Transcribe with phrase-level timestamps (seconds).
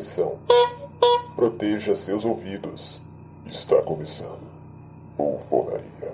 [0.00, 0.38] Atenção.
[1.36, 3.02] Proteja seus ouvidos.
[3.44, 4.40] Está começando.
[5.14, 6.10] Bufonaria.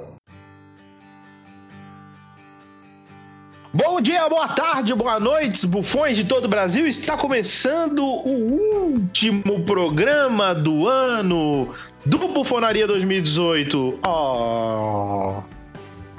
[3.72, 6.88] Bom dia, boa tarde, boa noite, bufões de todo o Brasil.
[6.88, 11.73] Está começando o último programa do ano
[12.05, 14.01] do Bufonaria 2018.
[14.05, 15.43] Oh.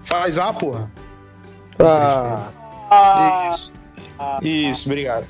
[0.06, 0.90] Faz A, porra.
[1.80, 3.50] Ah.
[3.52, 3.74] Isso.
[4.42, 5.28] Isso, obrigado.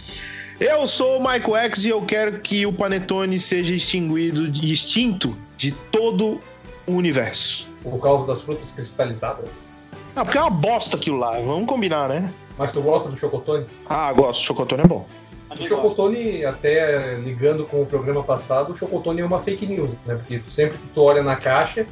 [0.60, 5.72] Eu sou o Michael X e eu quero que o Panetone seja extinguido, extinto de
[5.72, 6.42] todo
[6.88, 7.70] o universo.
[7.84, 9.70] Por causa das frutas cristalizadas.
[10.16, 12.34] Ah, porque é uma bosta aquilo lá, vamos combinar, né?
[12.58, 13.68] Mas tu gosta do chocotone?
[13.88, 15.06] Ah, gosto, chocotone é bom.
[15.52, 20.16] O chocotone, até ligando com o programa passado, o chocotone é uma fake news, né?
[20.16, 21.86] Porque sempre que tu olha na caixa,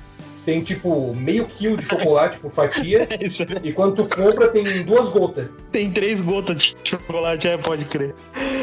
[0.45, 3.17] tem tipo meio quilo de chocolate por fatia, é-
[3.63, 5.47] e quando tu compra tem duas gotas.
[5.71, 8.13] Tem três gotas de chocolate, é, pode crer.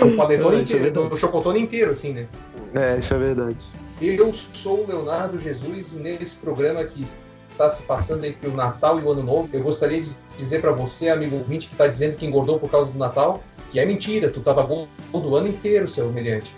[0.01, 1.15] O É, isso é inteiro, verdade.
[1.15, 2.27] o chocotone inteiro, assim, né?
[2.75, 3.59] É, isso é verdade.
[4.01, 7.05] Eu sou o Leonardo Jesus e nesse programa que
[7.51, 10.73] está se passando entre o Natal e o Ano Novo, eu gostaria de dizer para
[10.73, 14.31] você, amigo ouvinte, que está dizendo que engordou por causa do Natal, que é mentira,
[14.31, 16.51] tu tava gordo o ano inteiro, seu humilhante.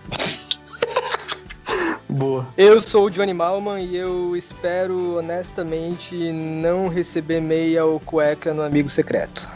[2.09, 2.47] Boa.
[2.57, 8.63] Eu sou o Johnny Malman e eu espero honestamente não receber meia ou cueca no
[8.63, 9.49] amigo secreto.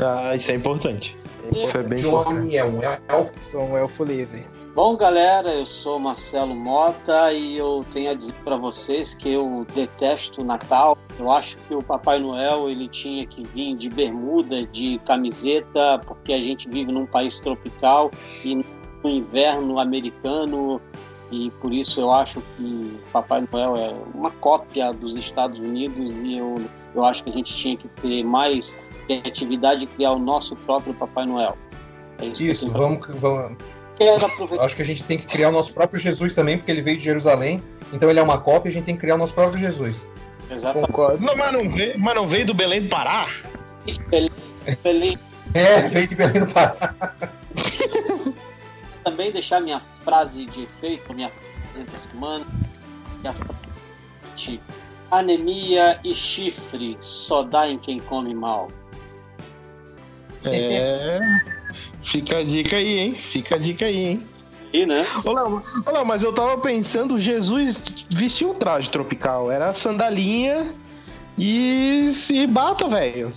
[0.00, 1.16] Ah, isso é importante.
[1.54, 2.40] Isso é bem importante.
[2.40, 3.38] Johnny é um elfo.
[3.38, 4.44] Sou um elfo livre.
[4.76, 9.66] Bom, galera, eu sou Marcelo Mota e eu tenho a dizer para vocês que eu
[9.74, 10.98] detesto o Natal.
[11.18, 16.34] Eu acho que o Papai Noel ele tinha que vir de bermuda, de camiseta, porque
[16.34, 18.10] a gente vive num país tropical
[18.44, 18.56] e
[19.02, 20.78] no inverno americano
[21.30, 26.36] e por isso eu acho que Papai Noel é uma cópia dos Estados Unidos e
[26.36, 26.54] eu,
[26.94, 30.94] eu acho que a gente tinha que ter mais criatividade e criar o nosso próprio
[30.94, 31.56] Papai Noel.
[32.18, 33.58] É isso, Isso, que eu vamos, vamos.
[34.60, 36.98] Acho que a gente tem que criar o nosso próprio Jesus também, porque ele veio
[36.98, 37.62] de Jerusalém.
[37.92, 40.06] Então ele é uma cópia, a gente tem que criar o nosso próprio Jesus.
[40.50, 40.86] Exatamente.
[40.88, 41.24] Concordo.
[41.24, 43.26] Não, mas, não veio, mas não veio do Belém do Pará?
[44.08, 44.30] Belém,
[44.82, 45.18] Belém.
[45.54, 46.76] É, veio de Belém do Pará.
[49.16, 51.30] Também deixar minha frase de efeito, minha
[51.72, 52.44] frase da semana.
[53.20, 53.56] Minha frase
[54.36, 54.60] de
[55.10, 58.68] anemia e chifre só dá em quem come mal.
[60.44, 61.18] É.
[62.02, 63.14] Fica a dica aí, hein?
[63.14, 64.26] Fica a dica aí, hein?
[64.70, 65.06] E, né?
[65.24, 69.50] Ô, Léo, mas eu tava pensando, Jesus vestiu um traje tropical.
[69.50, 70.74] Era sandalinha
[71.38, 73.30] e se bata, velho.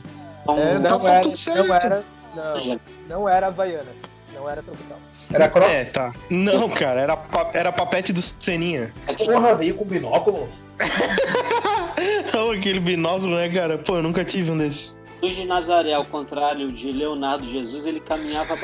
[0.44, 1.24] Então, É, Não, tá- tá era,
[1.56, 2.04] não era,
[2.36, 4.09] não, não era Havaianas,
[4.40, 4.98] não era tropical.
[5.34, 5.70] Era croc.
[5.70, 6.14] É, tá.
[6.30, 8.94] Não, cara, era, pa- era papete do Seninha.
[9.26, 10.50] Porra, veio com binóculo.
[12.58, 13.78] Aquele binóculo, né, cara?
[13.78, 14.98] Pô, eu nunca tive um desses.
[15.22, 18.56] Jesus de Nazaré, ao contrário de Leonardo Jesus, ele caminhava.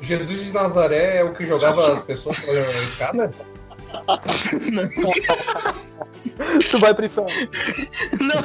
[0.00, 3.34] Jesus de Nazaré é o que jogava as pessoas pela escada?
[6.70, 7.30] Tu vai pro inferno.
[8.20, 8.42] Não,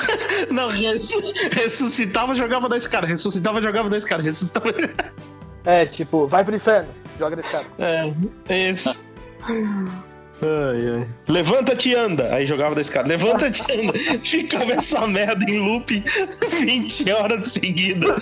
[0.53, 1.21] não, ressu-
[1.51, 3.07] ressuscitava, jogava da escada.
[3.07, 4.21] Ressuscitava, jogava da escada.
[4.23, 4.73] Ressuscitava.
[5.67, 6.87] É, tipo, vai pro inferno.
[7.19, 7.65] Joga desse cara.
[7.77, 8.97] É, esse.
[9.49, 11.07] Ai, ai.
[11.27, 12.33] Levanta-te e anda.
[12.33, 13.09] Aí jogava da escada.
[13.09, 13.99] Levanta-te e anda.
[14.23, 16.01] Ficava essa merda em loop
[16.61, 18.15] 20 horas seguidas.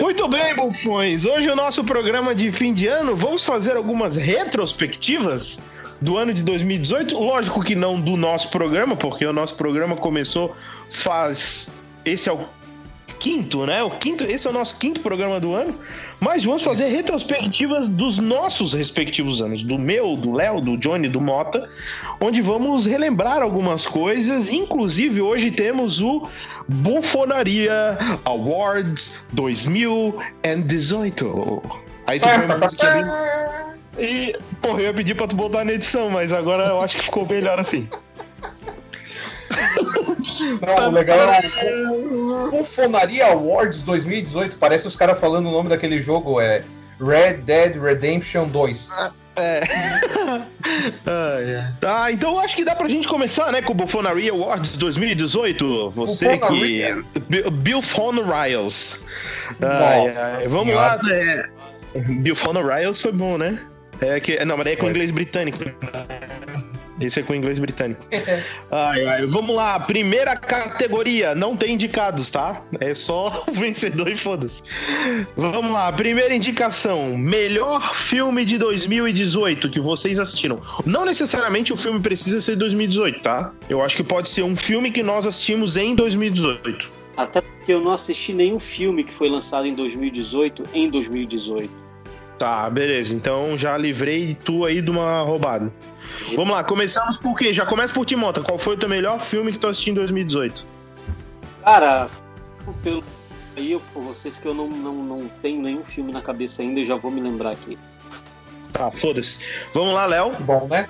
[0.00, 1.24] Muito bem, bufões.
[1.24, 3.14] Hoje é o nosso programa de fim de ano.
[3.14, 5.62] Vamos fazer algumas retrospectivas
[6.00, 7.16] do ano de 2018.
[7.16, 10.56] Lógico que não do nosso programa, porque o nosso programa começou
[10.90, 11.84] faz.
[12.04, 12.57] Esse é o
[13.18, 13.82] quinto, né?
[13.82, 15.74] O quinto, esse é o nosso quinto programa do ano.
[16.20, 21.20] Mas vamos fazer retrospectivas dos nossos respectivos anos, do meu, do Léo, do Johnny, do
[21.20, 21.68] Mota,
[22.20, 24.50] onde vamos relembrar algumas coisas.
[24.50, 26.28] Inclusive, hoje temos o
[26.68, 31.62] Bufonaria Awards 2018.
[32.06, 32.28] Aí tu
[32.60, 32.86] música.
[33.98, 37.04] E, porra, eu ia pedir pra tu botar na edição, mas agora eu acho que
[37.04, 37.88] ficou melhor assim.
[40.60, 41.40] Não, o legal é
[41.90, 44.56] o Bufonaria Awards 2018.
[44.56, 46.62] Parece os caras falando o nome daquele jogo, é
[47.00, 48.90] Red Dead Redemption 2.
[49.36, 49.60] É.
[51.06, 51.72] Ai, ai.
[51.80, 55.90] Tá, então eu acho que dá pra gente começar, né, com o Bufonaria Awards 2018.
[55.90, 57.04] Você Bufonaria.
[57.14, 57.20] que.
[57.52, 59.04] Bill- Riles.
[59.62, 60.48] Ai.
[60.48, 61.48] Vamos lá, é.
[62.20, 63.58] Bill Fon Riles foi bom, né?
[64.00, 64.90] É que, não, mas daí é com É.
[64.90, 65.58] inglês britânico.
[67.00, 68.04] Esse é com inglês britânico.
[68.70, 69.26] Ai, ai.
[69.26, 71.34] Vamos lá, primeira categoria.
[71.34, 72.62] Não tem indicados, tá?
[72.80, 74.62] É só o vencedor e foda-se.
[75.36, 77.16] Vamos lá, primeira indicação.
[77.16, 80.60] Melhor filme de 2018 que vocês assistiram.
[80.84, 83.52] Não necessariamente o filme precisa ser 2018, tá?
[83.68, 86.90] Eu acho que pode ser um filme que nós assistimos em 2018.
[87.16, 91.87] Até porque eu não assisti nenhum filme que foi lançado em 2018 em 2018.
[92.38, 93.14] Tá, beleza.
[93.16, 95.72] Então já livrei tu aí de uma roubada.
[96.34, 97.52] Vamos lá, começamos por quê?
[97.52, 98.40] Já começa por Timota.
[98.40, 100.64] Qual foi o teu melhor filme que tu assistiu em 2018?
[101.64, 102.08] Cara,
[102.82, 103.02] pelo
[103.56, 106.86] aí, por vocês que eu não, não, não tenho nenhum filme na cabeça ainda, eu
[106.86, 107.76] já vou me lembrar aqui.
[108.72, 109.38] Tá, foda-se.
[109.74, 110.32] Vamos lá, Léo.
[110.40, 110.88] Bom, né?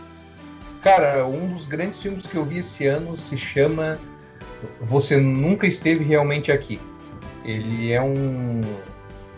[0.83, 3.99] Cara, um dos grandes filmes que eu vi esse ano se chama
[4.81, 6.79] Você Nunca Esteve Realmente Aqui.
[7.45, 8.61] Ele é um,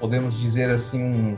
[0.01, 1.37] podemos dizer assim, um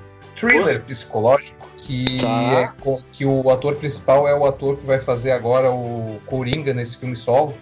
[0.48, 2.28] thriller psicológico que, Tá.
[2.52, 2.72] é
[3.10, 7.16] que o ator principal é o ator que vai fazer agora o Coringa nesse filme
[7.16, 7.54] solo,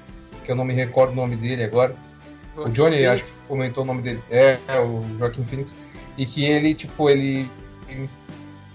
[0.45, 1.95] que eu não me recordo o nome dele agora.
[2.57, 4.23] O Johnny, acho que comentou o nome dele.
[4.31, 5.77] É, é o Joaquim Phoenix.
[6.19, 7.51] E que ele, tipo, ele.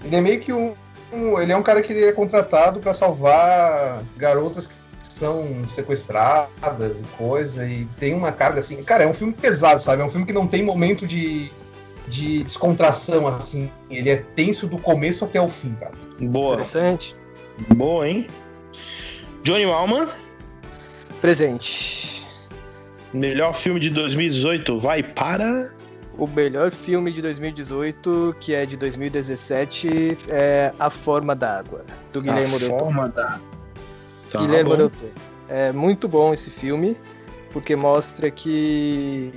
[0.04, 0.74] Ele é meio que um.
[1.14, 4.76] um- ele é um cara que é contratado pra salvar garotas que
[5.08, 7.68] são sequestradas e coisa.
[7.68, 8.82] E tem uma carga assim.
[8.84, 10.02] Cara, é um filme pesado, sabe?
[10.02, 11.52] É um filme que não tem momento de,
[12.08, 13.72] de descontração, assim.
[13.90, 15.94] Ele é tenso do começo até o fim, cara.
[16.20, 16.54] Boa.
[16.54, 17.16] Interessante.
[17.76, 18.28] Boa, hein?
[19.44, 20.08] Johnny Malman,
[21.22, 22.26] Presente.
[23.14, 25.72] melhor filme de 2018, vai para.
[26.18, 32.22] O melhor filme de 2018, que é de 2017, é A Forma da Água, do
[32.22, 32.80] Guilherme A Del Toro.
[32.86, 33.40] forma da.
[34.32, 34.78] Tá Guilherme.
[34.78, 35.12] Del Toro.
[35.48, 36.98] É muito bom esse filme,
[37.52, 39.34] porque mostra que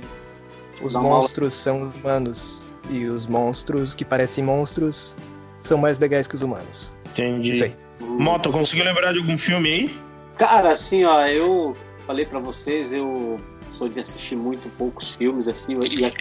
[0.81, 5.15] os Dá monstros são humanos e os monstros que parecem monstros
[5.61, 6.93] são mais legais que os humanos.
[7.11, 7.51] Entendi.
[7.51, 7.75] Isso aí.
[7.99, 9.99] Moto, conseguiu lembrar de algum filme aí?
[10.37, 11.75] Cara, assim, ó, eu
[12.07, 13.39] falei pra vocês, eu
[13.73, 16.11] sou de assistir muito poucos filmes, assim, e a-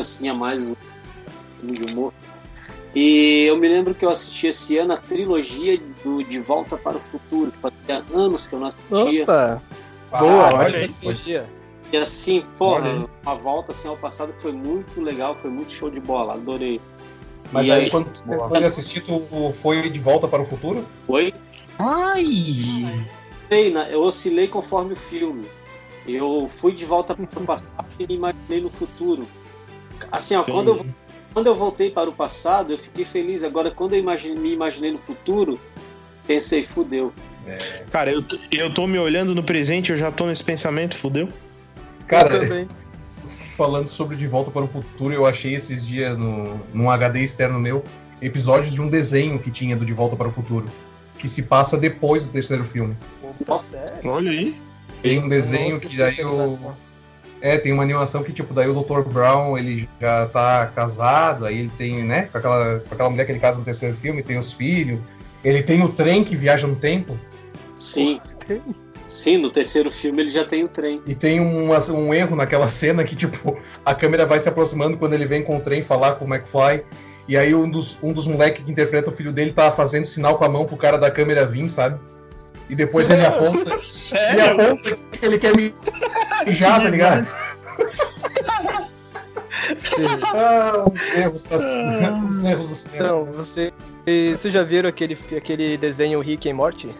[0.00, 0.74] assim é mais um
[1.60, 2.12] filme de humor.
[2.94, 6.96] E eu me lembro que eu assisti esse ano a trilogia do De Volta para
[6.96, 9.22] o Futuro, que fazia anos que eu não assistia.
[9.24, 9.62] Opa!
[10.10, 11.46] Ah, Boa, olha ótima trilogia.
[11.96, 15.98] E assim, porra, uma volta assim ao passado foi muito legal, foi muito show de
[15.98, 16.78] bola, adorei.
[17.50, 17.90] Mas E aí, aí?
[17.90, 19.22] quando tu depois de assistir, tu
[19.54, 20.86] foi de volta para o futuro?
[21.06, 21.32] Foi?
[21.78, 22.26] Ai!
[23.50, 23.88] Né?
[23.90, 25.46] Eu oscilei conforme o filme.
[26.06, 29.26] Eu fui de volta para o passado e me imaginei no futuro.
[30.12, 30.86] Assim, ó, quando eu,
[31.32, 33.42] quando eu voltei para o passado, eu fiquei feliz.
[33.42, 35.58] Agora, quando eu imagine- me imaginei no futuro,
[36.26, 37.10] pensei, fudeu.
[37.90, 38.22] Cara, eu,
[38.52, 41.28] eu tô me olhando no presente, eu já tô nesse pensamento, fudeu?
[42.06, 42.68] Cara, também.
[43.56, 47.58] falando sobre De Volta para o Futuro, eu achei esses dias no, num HD externo
[47.58, 47.82] meu
[48.20, 50.66] episódios de um desenho que tinha do De Volta para o Futuro,
[51.18, 52.96] que se passa depois do terceiro filme.
[53.46, 54.10] Nossa, sério?
[54.10, 54.60] Olha aí.
[55.02, 56.74] Tem um desenho Nossa, que daí o.
[57.40, 59.02] É, tem uma animação que, tipo, daí o Dr.
[59.02, 63.32] Brown, ele já tá casado, aí ele tem, né, com aquela, com aquela mulher que
[63.32, 64.98] ele casa no terceiro filme, tem os filhos,
[65.44, 67.16] ele tem o trem que viaja no tempo,
[67.78, 68.20] Sim.
[69.06, 71.00] Sim, no terceiro filme ele já tem o trem.
[71.06, 75.12] e tem um, um erro naquela cena que, tipo, a câmera vai se aproximando quando
[75.12, 76.82] ele vem com o trem falar com o McFly,
[77.28, 80.38] e aí um dos, um dos moleques que interpreta o filho dele tá fazendo sinal
[80.38, 81.98] com a mão pro cara da câmera vir, sabe?
[82.68, 84.62] E depois ele aponta, ele Sério?
[84.62, 87.26] aponta que ele quer mijar, tá ligado?
[90.34, 93.04] Ah, os erros, da, os erros do cinema.
[93.04, 93.72] Então, você,
[94.36, 96.94] vocês já viram aquele, aquele desenho Rick e Morty?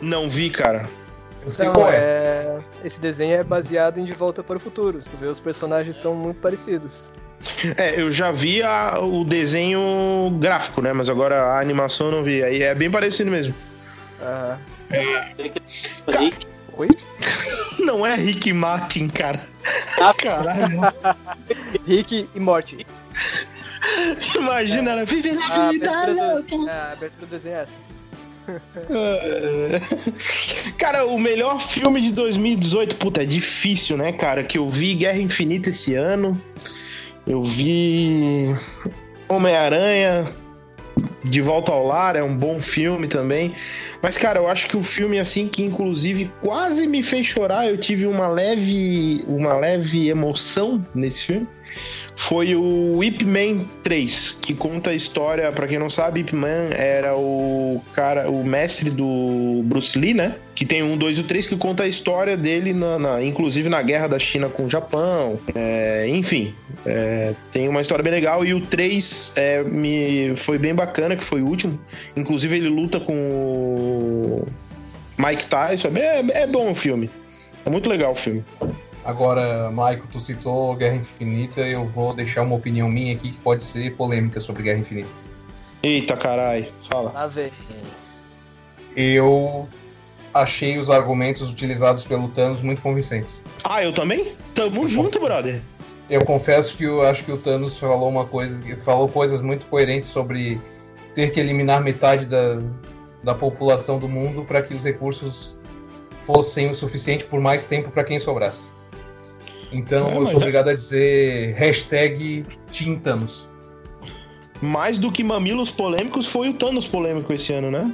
[0.00, 0.88] Não vi, cara.
[1.44, 1.96] Eu sei Então, qual é.
[1.96, 5.02] é, esse desenho é baseado em De Volta para o Futuro.
[5.02, 7.10] Você vê, os personagens são muito parecidos.
[7.76, 9.80] É, eu já vi a- o desenho
[10.38, 10.92] gráfico, né?
[10.92, 12.42] Mas agora a animação eu não vi.
[12.42, 13.52] Aí é bem parecido mesmo.
[14.20, 14.56] Ah,
[16.18, 16.88] Rick, oi?
[17.84, 19.48] Não é Rick Martin, cara.
[20.00, 20.14] Ah.
[20.14, 20.78] Caralho.
[21.84, 22.86] Rick e Morty.
[24.36, 26.70] Imagina ela vive na A vida louca.
[26.70, 27.72] é, a abertura do desenho é essa.
[30.78, 34.42] Cara, o melhor filme de 2018, puta, é difícil, né, cara?
[34.42, 36.40] Que eu vi Guerra Infinita esse ano.
[37.26, 38.54] Eu vi
[39.28, 40.26] Homem-Aranha.
[41.24, 43.54] De Volta ao Lar é um bom filme também.
[44.02, 47.78] Mas, cara, eu acho que o filme, assim, que inclusive quase me fez chorar, eu
[47.78, 51.48] tive uma leve, uma leve emoção nesse filme.
[52.14, 56.68] Foi o Ip Man 3, que conta a história, pra quem não sabe, Ip Man
[56.76, 60.36] era o cara, o mestre do Bruce Lee, né?
[60.54, 63.80] Que tem um, dois e três que conta a história dele, na, na- inclusive na
[63.82, 65.40] guerra da China com o Japão.
[65.54, 66.54] É, enfim,
[66.84, 68.44] é, tem uma história bem legal.
[68.44, 71.80] E o 3 é, me, foi bem bacana, que foi o último.
[72.14, 74.46] Inclusive ele luta com o
[75.18, 75.88] Mike Tyson.
[75.96, 77.10] É, é bom o filme.
[77.64, 78.44] É muito legal o filme.
[79.04, 83.62] Agora, Maico, tu citou Guerra Infinita, eu vou deixar uma opinião minha aqui que pode
[83.64, 85.10] ser polêmica sobre Guerra Infinita.
[85.82, 86.72] Eita, carai.
[86.88, 87.10] Fala.
[87.10, 87.50] Lá vem.
[88.94, 89.68] Eu
[90.32, 93.44] achei os argumentos utilizados pelo Thanos muito convincentes.
[93.64, 94.36] Ah, eu também?
[94.54, 95.60] Tamo junto, brother.
[96.08, 100.08] Eu confesso que eu acho que o Thanos falou uma coisa, falou coisas muito coerentes
[100.08, 100.60] sobre
[101.14, 102.60] ter que eliminar metade da,
[103.22, 105.58] da população do mundo para que os recursos
[106.18, 108.68] fossem o suficiente por mais tempo para quem sobrasse.
[109.72, 113.48] Então É, eu sou é- obrigado a dizer hashtag Team Thanos.
[114.60, 117.92] Mais do que mamilos polêmicos, foi o Thanos polêmico esse ano, né?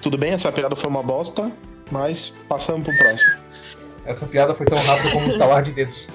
[0.00, 1.50] Tudo bem, essa piada foi uma bosta,
[1.90, 3.32] mas passamos pro próximo.
[4.06, 6.08] Essa piada foi tão rápida como um estalar de dedos.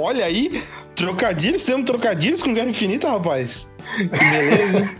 [0.00, 0.62] Olha aí,
[0.94, 3.72] trocadilhos, temos trocadilhos com Guerra Infinita, rapaz.
[3.96, 4.90] Que beleza, hein?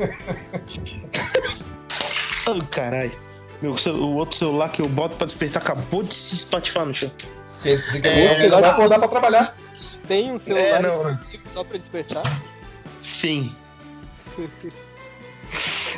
[2.48, 3.27] oh, caralho.
[3.60, 7.10] Meu, o outro celular que eu boto pra despertar acabou de se espatifar no chão.
[7.62, 9.56] Quer dizer que É, já vai acordar pra trabalhar.
[10.06, 11.10] Tem um É, celular não.
[11.12, 12.42] específico só pra despertar?
[12.98, 13.52] Sim.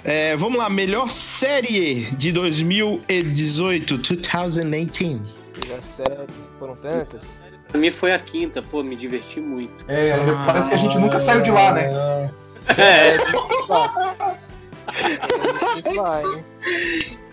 [0.05, 5.41] É, vamos lá, melhor série de 2018, 2018.
[5.69, 6.27] Já sério,
[6.59, 7.41] foram tantas.
[7.69, 9.85] Pra mim foi a quinta, pô, me diverti muito.
[9.87, 12.31] É, parece que a gente nunca saiu de lá, né?
[12.79, 13.17] É,
[15.97, 16.23] Vai?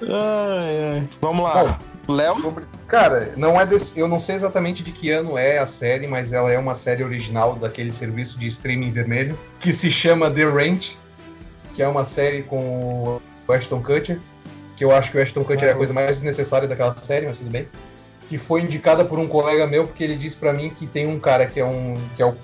[0.01, 1.07] Ai, ai.
[1.21, 2.35] Vamos lá, Léo.
[2.35, 6.07] Sobre- Cara, não é desse, eu não sei exatamente de que ano é a série,
[6.07, 10.45] mas ela é uma série original daquele serviço de streaming vermelho que se chama The
[10.45, 10.97] Ranch,
[11.73, 14.19] que é uma série com o Ashton Kutcher,
[14.77, 17.39] que eu acho que o Ashton Kutcher é a coisa mais desnecessária daquela série, mas
[17.39, 17.67] tudo bem.
[18.29, 21.19] Que foi indicada por um colega meu porque ele disse pra mim que tem um
[21.19, 22.35] cara que é um que é o,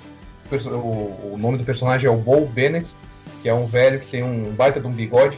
[0.71, 2.91] o nome do personagem é o Bo Bennett,
[3.43, 5.37] que é um velho que tem um baita de um bigode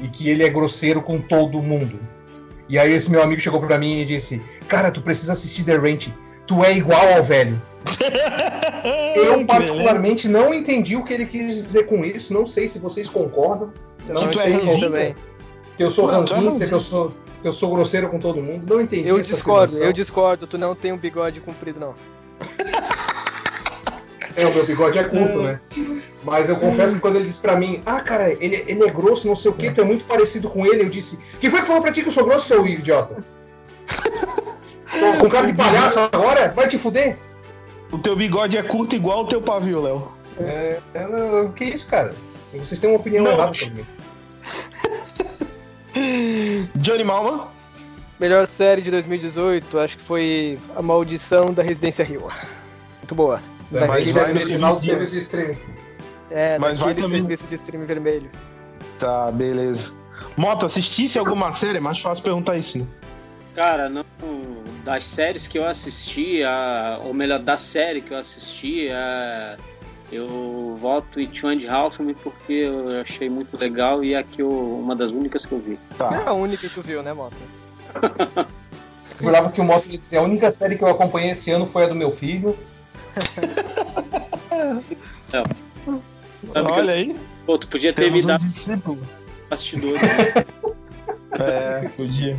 [0.00, 2.00] e que ele é grosseiro com todo mundo.
[2.70, 5.76] E aí esse meu amigo chegou pra mim e disse: Cara, tu precisa assistir The
[5.76, 6.10] Ranch.
[6.46, 7.60] Tu é igual ao velho.
[9.14, 12.32] Eu particularmente não entendi o que ele quis dizer com isso.
[12.32, 13.72] Não sei se vocês concordam.
[14.06, 14.80] Não Que tu é sei ranzinza?
[14.88, 15.14] também.
[15.76, 16.66] que eu sou é ranzinza, ranzinza.
[16.66, 18.74] que eu sou que eu sou grosseiro com todo mundo.
[18.74, 19.06] Não entendi.
[19.06, 19.86] Eu discordo, afirmação.
[19.86, 20.46] eu discordo.
[20.46, 21.94] Tu não tem um bigode comprido, não.
[24.34, 25.60] É, o meu bigode é curto, né?
[26.30, 29.26] Mas eu confesso que quando ele disse pra mim, ah, cara, ele, ele é grosso,
[29.26, 31.66] não sei o que, tu é muito parecido com ele, eu disse, quem foi que
[31.66, 33.22] falou pra ti que eu sou grosso, seu idiota?
[35.20, 36.48] Com cara de palhaço agora?
[36.56, 37.16] Vai te fuder?
[37.92, 40.08] O teu bigode é curto igual o teu pavio, Léo.
[40.40, 42.14] É, é, não, que isso, cara?
[42.54, 43.32] Vocês têm uma opinião Não.
[43.32, 43.86] errada sobre mim.
[46.76, 47.48] Johnny Malma.
[48.18, 52.24] Melhor série de 2018, acho que foi A Maldição da Residência Rio.
[52.98, 53.40] Muito boa.
[53.70, 55.58] Mas Daquele vai no serviço- final do serviço de streaming.
[56.30, 57.20] É, Mas vai também.
[57.20, 58.30] serviço de streaming vermelho.
[58.98, 59.92] Tá, beleza.
[60.36, 61.78] Moto, assistisse alguma série?
[61.78, 62.86] É mais fácil perguntar isso, né?
[63.58, 64.04] cara, não.
[64.84, 69.56] Das séries que eu assisti, a, ou melhor, da série que eu assisti, a,
[70.12, 74.40] eu voto em Two and Half Me porque eu achei muito legal e é que
[74.40, 75.78] eu, uma das únicas que eu vi.
[75.98, 76.22] Tá.
[76.24, 77.36] é a única que tu viu, né, Mota?
[79.20, 81.66] Eu jurava que o Moto ia dizer, a única série que eu acompanhei esse ano
[81.66, 82.56] foi a do meu filho.
[86.52, 87.16] Sabe Olha aí.
[87.46, 88.98] Pô, tu podia ter me Temos um dado discípulo.
[89.50, 90.00] bastidores.
[90.02, 90.44] né?
[91.38, 92.38] É, podia.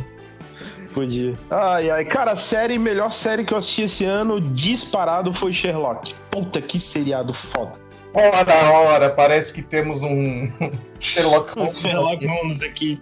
[0.94, 1.34] Podia.
[1.50, 2.04] Ai, ai.
[2.04, 6.14] Cara, a série, melhor série que eu assisti esse ano, disparado, foi Sherlock.
[6.30, 7.72] Puta, que seriado foda.
[8.12, 10.50] Ora, ora, parece que temos um
[10.98, 11.78] Sherlock Um Holmes.
[11.78, 13.00] Sherlock Holmes aqui.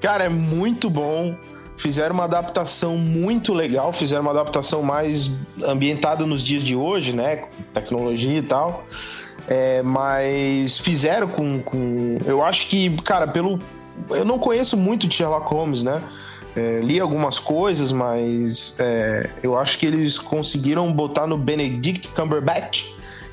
[0.00, 1.36] Cara, é muito bom.
[1.76, 5.30] Fizeram uma adaptação muito legal, fizeram uma adaptação mais
[5.64, 7.36] ambientada nos dias de hoje, né?
[7.36, 8.84] Com tecnologia e tal.
[9.48, 12.18] É, mas fizeram com, com.
[12.26, 13.58] Eu acho que, cara, pelo.
[14.10, 16.02] Eu não conheço muito de Sherlock Holmes, né?
[16.54, 22.84] É, li algumas coisas, mas é, eu acho que eles conseguiram botar no Benedict Cumberbatch,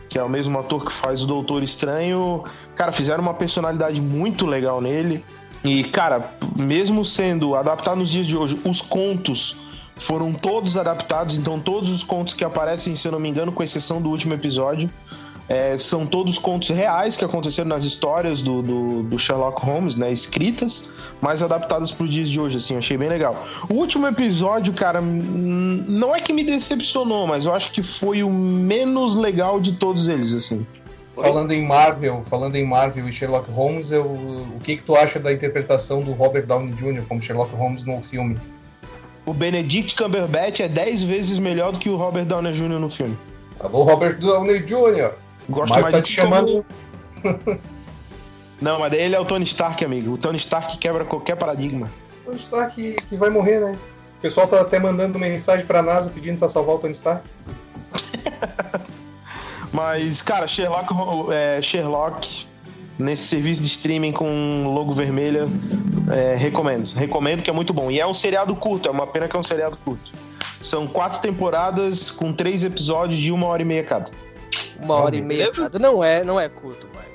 [0.08, 2.44] que é o mesmo ator que faz o Doutor Estranho.
[2.76, 5.24] Cara, fizeram uma personalidade muito legal nele.
[5.64, 9.58] E, cara, mesmo sendo adaptado nos dias de hoje, os contos
[9.98, 13.64] foram todos adaptados, então todos os contos que aparecem, se eu não me engano, com
[13.64, 14.90] exceção do último episódio,
[15.48, 20.12] é, são todos contos reais que aconteceram nas histórias do, do, do Sherlock Holmes, né?
[20.12, 20.90] Escritas,
[21.22, 23.46] mas adaptadas para os dias de hoje, assim, achei bem legal.
[23.70, 28.30] O último episódio, cara, não é que me decepcionou, mas eu acho que foi o
[28.30, 30.66] menos legal de todos eles, assim.
[31.16, 35.18] Falando em Marvel, falando em Marvel e Sherlock Holmes, eu, o que, que tu acha
[35.18, 37.04] da interpretação do Robert Downey Jr.
[37.08, 38.38] como Sherlock Holmes no filme?
[39.26, 42.80] O Benedict Cumberbatch é 10 vezes melhor do que o Robert Downey Jr.
[42.80, 43.18] no filme.
[43.60, 45.14] Alô, Robert Downey Jr.
[45.50, 46.66] Gosto Mas mais tá de te como- chamando.
[48.62, 50.14] Não, mas daí ele é o Tony Stark, amigo.
[50.14, 51.92] O Tony Stark quebra qualquer paradigma.
[52.24, 53.78] Tony Stark que, vai morrer, né?
[54.18, 57.24] O pessoal tá até mandando mensagem pra NASA pedindo pra salvar o Tony Stark.
[59.72, 60.88] Mas, cara, Sherlock,
[61.34, 62.48] é, Sherlock
[62.98, 65.48] nesse serviço de streaming com logo vermelha,
[66.12, 66.88] é, recomendo.
[66.94, 67.92] Recomendo que é muito bom.
[67.92, 70.14] E é um seriado curto, é uma pena que é um seriado curto.
[70.62, 74.10] São quatro temporadas com três episódios de uma hora e meia cada.
[74.86, 75.80] Uma hora e meia cada.
[75.80, 77.06] Não é, não é curto, vai.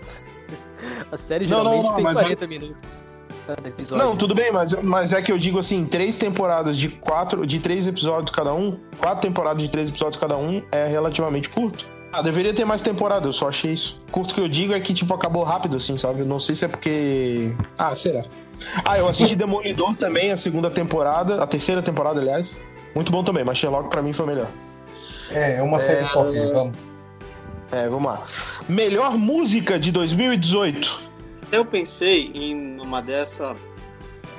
[1.13, 3.05] A série Não, não, geralmente não, tem mas 40 minutos.
[3.47, 4.05] Cada episódio.
[4.05, 7.59] Não, tudo bem, mas, mas é que eu digo assim, três temporadas de quatro, de
[7.59, 11.87] três episódios cada um, quatro temporadas de três episódios cada um é relativamente curto.
[12.13, 14.03] Ah, deveria ter mais temporada, eu só achei isso.
[14.11, 16.21] Curto que eu digo é que, tipo, acabou rápido, assim, sabe?
[16.21, 17.55] Eu Não sei se é porque.
[17.79, 18.25] Ah, será?
[18.85, 22.61] Ah, eu assisti Demolidor também, a segunda temporada, a terceira temporada, aliás.
[22.95, 24.49] Muito bom também, mas Sherlock pra mim foi melhor.
[25.31, 26.90] É, é uma série só, filho, vamos.
[27.73, 28.25] É, vamos lá.
[28.69, 31.01] Melhor música de 2018.
[31.53, 33.57] Eu pensei em uma dessa,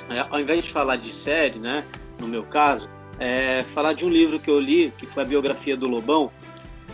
[0.10, 1.84] é, ao invés de falar de série, né,
[2.20, 5.76] no meu caso, é, falar de um livro que eu li, que foi a biografia
[5.78, 6.30] do Lobão.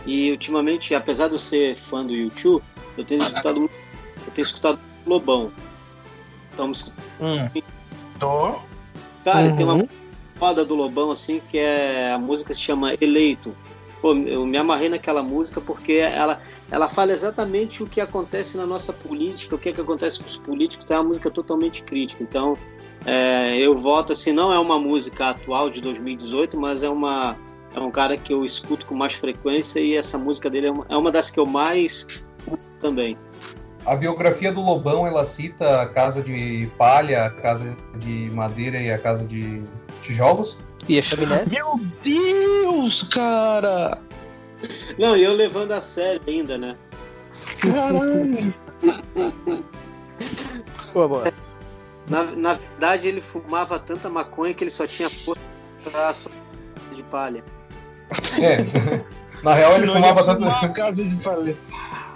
[0.06, 2.62] E ultimamente, apesar de eu ser fã do YouTube,
[2.96, 3.68] eu tenho escutado,
[4.26, 5.50] eu tenho escutado Lobão.
[6.54, 6.72] Então,
[7.20, 7.62] Hum.
[8.18, 8.54] Tô.
[9.24, 9.88] cara, tem uma Uhum.
[10.36, 13.54] foda do Lobão, assim, que é a música se chama Eleito.
[14.00, 16.40] Pô, eu me amarrei naquela música porque ela,
[16.70, 20.26] ela fala exatamente o que acontece na nossa política, o que, é que acontece com
[20.26, 22.22] os políticos, é uma música totalmente crítica.
[22.22, 22.56] Então,
[23.04, 27.36] é, eu voto assim, não é uma música atual de 2018, mas é uma
[27.74, 30.86] é um cara que eu escuto com mais frequência e essa música dele é uma,
[30.88, 33.16] é uma das que eu mais escuto também.
[33.84, 38.90] A biografia do Lobão, ela cita a casa de palha, a casa de madeira e
[38.90, 39.62] a casa de
[40.02, 40.58] tijolos.
[40.88, 41.44] E a chaminé?
[41.50, 43.98] Meu Deus, cara!
[44.98, 46.76] Não, e eu levando a sério ainda, né?
[47.60, 48.54] Caralho!
[50.92, 51.22] Pô.
[52.08, 56.30] Na, na verdade, ele fumava tanta maconha que ele só tinha só
[56.94, 57.44] de palha.
[58.40, 58.64] É.
[59.42, 61.56] Na real, ele fumava, tanta, casa de falha.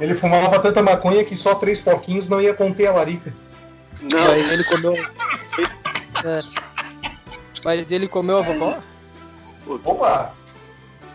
[0.00, 3.32] ele fumava tanta maconha que só três porquinhos não ia conter a larica.
[4.00, 4.94] Não, ele comeu.
[6.24, 6.40] É.
[7.64, 8.82] Mas ele comeu a vovó?
[9.84, 10.34] Opa!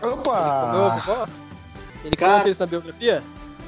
[0.00, 0.96] Comeu a Opa!
[1.06, 1.26] vovó?
[2.04, 3.22] Ele Cara- conta isso na biografia?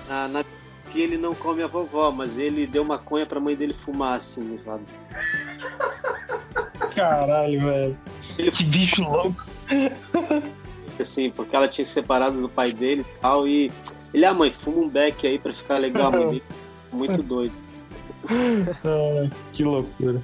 [0.09, 0.45] na, na
[0.91, 4.57] que ele não come a vovó, mas ele deu maconha pra mãe dele fumar, assim,
[4.59, 4.83] sabe?
[6.95, 7.99] Caralho, velho.
[8.39, 9.47] Ele Que bicho louco.
[10.99, 13.71] assim, porque ela tinha se separado do pai dele e tal, e
[14.13, 16.43] ele, ah, mãe, fuma um beck aí pra ficar legal, a mãe dele.
[16.93, 17.55] Muito doido.
[18.85, 20.21] Ah, que loucura.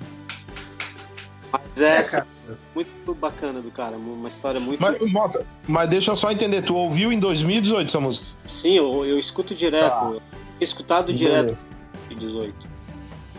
[1.51, 2.27] Mas é, É, assim, cara.
[2.75, 4.81] Muito bacana do cara, uma história muito.
[4.81, 8.27] Mas, Mota, mas deixa eu só entender, tu ouviu em 2018 essa música?
[8.47, 9.91] Sim, eu, eu escuto direto.
[9.91, 10.17] Tá.
[10.61, 11.67] Escutado direto
[12.11, 12.55] em 18.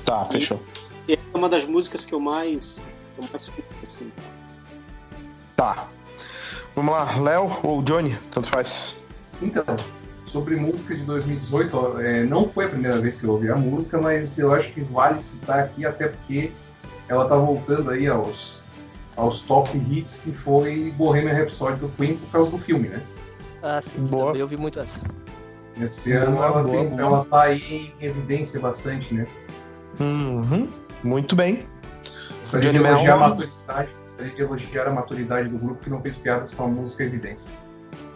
[0.06, 0.62] Tá, fechou.
[1.08, 2.82] E essa é uma das músicas que eu mais.
[3.22, 4.12] Eu mais escuto, assim.
[5.56, 5.88] Tá.
[6.76, 8.16] Vamos lá, Léo ou Johnny?
[8.32, 9.00] Tanto faz.
[9.42, 9.64] Então,
[10.26, 13.56] sobre música de 2018, ó, é, não foi a primeira vez que eu ouvi a
[13.56, 16.52] música, mas eu acho que vale citar aqui, até porque
[17.08, 18.57] ela tá voltando aí aos,
[19.18, 23.02] aos top hits, que foi Bohemian Rhapsody do Queen por causa do filme, né?
[23.62, 24.06] Ah, sim.
[24.06, 24.28] Boa.
[24.28, 25.02] Também ouvi muito essa.
[25.82, 27.02] Esse ano Boa, ela, boa, tem- boa.
[27.02, 29.28] ela tá aí em evidência bastante, né?
[30.00, 30.70] Uhum.
[31.04, 31.66] Muito bem.
[32.42, 36.18] Gostaria de elogiar a maturidade, gostaria de elogiar a maturidade do grupo que não fez
[36.18, 37.66] piadas com a música Evidências.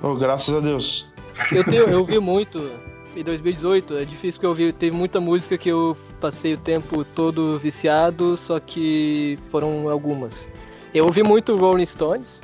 [0.01, 1.11] Oh, graças a Deus.
[1.51, 2.71] Eu, tenho, eu ouvi muito
[3.15, 3.97] em 2018.
[3.97, 4.73] É difícil porque eu ouvi.
[4.73, 10.47] Teve muita música que eu passei o tempo todo viciado, só que foram algumas.
[10.93, 12.41] Eu ouvi muito Rolling Stones.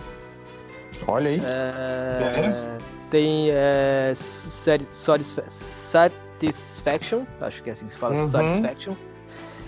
[1.07, 1.41] Olha aí.
[1.43, 2.77] é,
[3.11, 8.29] tem é, Sat- Satisfa- Satisfaction, acho que é assim que se fala, Uhum.
[8.29, 8.93] Satisfaction.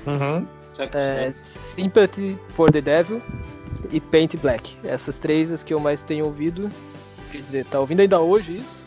[0.07, 0.47] Uhum.
[0.93, 3.21] É, Sympathy for the Devil
[3.91, 4.75] e Paint Black.
[4.85, 6.69] Essas três as que eu mais tenho ouvido.
[7.31, 8.83] Quer dizer, tá ouvindo ainda hoje isso,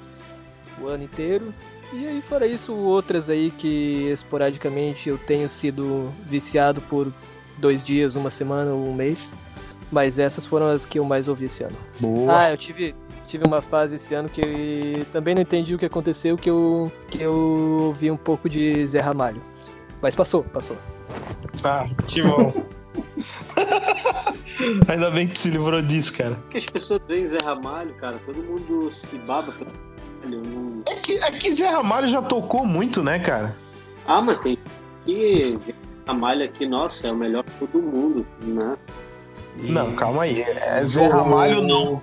[0.80, 1.52] o ano inteiro.
[1.92, 7.12] E aí, fora isso, outras aí que esporadicamente eu tenho sido viciado por
[7.58, 9.34] dois dias, uma semana ou um mês.
[9.92, 11.76] Mas essas foram as que eu mais ouvi esse ano.
[12.00, 12.40] Boa.
[12.40, 12.94] Ah, eu tive,
[13.28, 17.22] tive uma fase esse ano que também não entendi o que aconteceu, que eu, que
[17.22, 19.42] eu ouvi um pouco de Zé Ramalho.
[20.00, 20.78] Mas passou, passou.
[21.62, 22.54] Ah, que bom.
[24.88, 26.38] Ainda bem que se livrou disso, cara.
[26.50, 29.68] que as pessoas veem Zé Ramalho, cara, todo mundo se baba pra.
[30.24, 30.80] Não...
[30.88, 33.54] É que, é que Zé Ramalho já tocou muito, né, cara?
[34.06, 34.58] Ah, mas tem
[35.04, 35.74] que Zé
[36.06, 38.76] Ramalho aqui, nossa, é o melhor de todo mundo, né?
[39.56, 40.42] Não, calma aí.
[40.42, 42.02] É, Zé Ramalho não.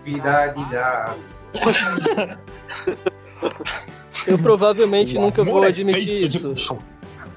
[4.27, 6.47] Eu provavelmente O nunca vou é admitir de isso.
[6.49, 6.79] paixão.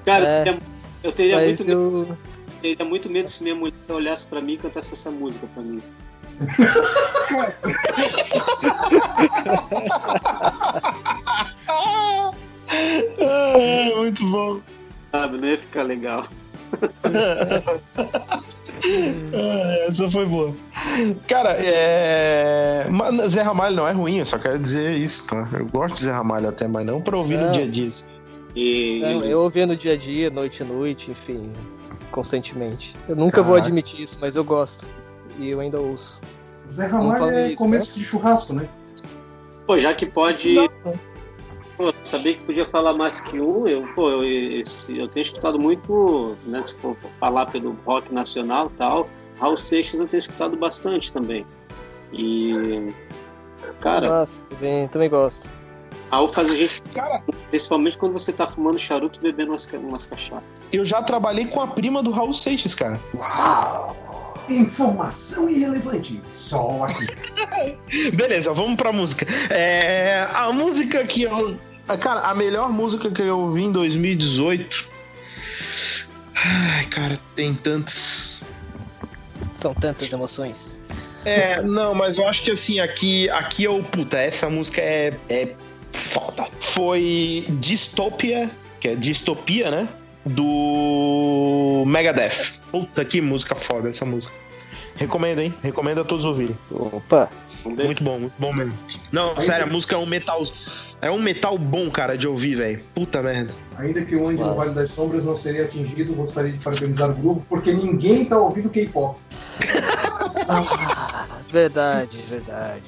[0.05, 0.59] Cara, É,
[1.03, 2.17] eu teria- eu muito, medo, eu.
[2.61, 5.81] teria muito medo se minha mulher olhasse pra mim e cantasse essa música pra mim.
[13.19, 14.59] Ah, muito bom.
[15.11, 16.25] Sabe, não ia ficar legal.
[19.33, 20.53] Ah, essa foi boa.
[21.27, 22.85] Cara, é.
[22.89, 25.47] Mas Zé Ramalho não é ruim, eu só quero dizer isso, tá?
[25.53, 27.51] Eu gosto de Zé Ramalho até, mas não pra ouvir no Não.
[27.51, 27.89] dia a dia.
[28.55, 31.51] E, Não, eu ouvia no dia a dia, noite a noite, enfim,
[32.11, 32.95] constantemente.
[33.09, 33.67] Eu nunca vou Caraca.
[33.67, 34.85] admitir isso, mas eu gosto.
[35.39, 36.19] E eu ainda ouço.
[36.71, 38.67] Zé Ramalho é isso, começo de churrasco, né?
[39.65, 40.55] pô, já que pode.
[41.77, 43.67] Pô, sabia que podia falar mais que um.
[43.67, 48.67] Eu, pô, eu, esse- eu tenho escutado muito, né, se for falar pelo rock nacional
[48.73, 49.09] e tal,
[49.39, 51.45] Raul Seixas eu tenho escutado bastante também.
[52.11, 52.93] E,
[53.81, 55.49] cara, Nossa, também, também gosto.
[56.11, 60.05] Raul faz a gente, Cara, principalmente quando você tá fumando charuto e bebendo umas, umas
[60.05, 60.43] cachaças.
[60.71, 62.99] eu já trabalhei com a prima do Raul Seixas, cara.
[63.15, 63.95] Uau!
[64.49, 66.21] Informação irrelevante.
[66.33, 68.11] Só aqui.
[68.13, 69.25] Beleza, vamos pra música.
[69.49, 71.57] É, a música que eu.
[71.99, 74.89] Cara, a melhor música que eu ouvi em 2018.
[76.35, 78.41] Ai, cara, tem tantas.
[79.53, 80.81] São tantas emoções.
[81.25, 83.81] É, não, mas eu acho que assim, aqui, aqui eu.
[83.83, 85.13] Puta, essa música é.
[85.29, 85.55] é
[85.93, 86.47] foda.
[86.59, 89.87] Foi Dystopia, que é distopia, né?
[90.25, 92.59] Do Megadeth.
[92.71, 94.33] Puta que música foda essa música.
[94.95, 95.53] Recomendo, hein?
[95.61, 96.57] Recomendo a todos ouvirem.
[96.71, 97.29] Opa!
[97.65, 98.77] Muito bom, muito bom mesmo.
[99.11, 100.43] Não, sério, a música é um metal.
[101.01, 102.81] É um metal bom, cara, de ouvir, velho.
[102.93, 103.53] Puta merda.
[103.77, 104.53] Ainda que o Andy no.
[104.53, 108.69] Vale das Sombras não seria atingido, gostaria de parabenizar o grupo, porque ninguém tá ouvindo
[108.69, 109.19] K-pop.
[110.47, 112.83] Ah, verdade, verdade.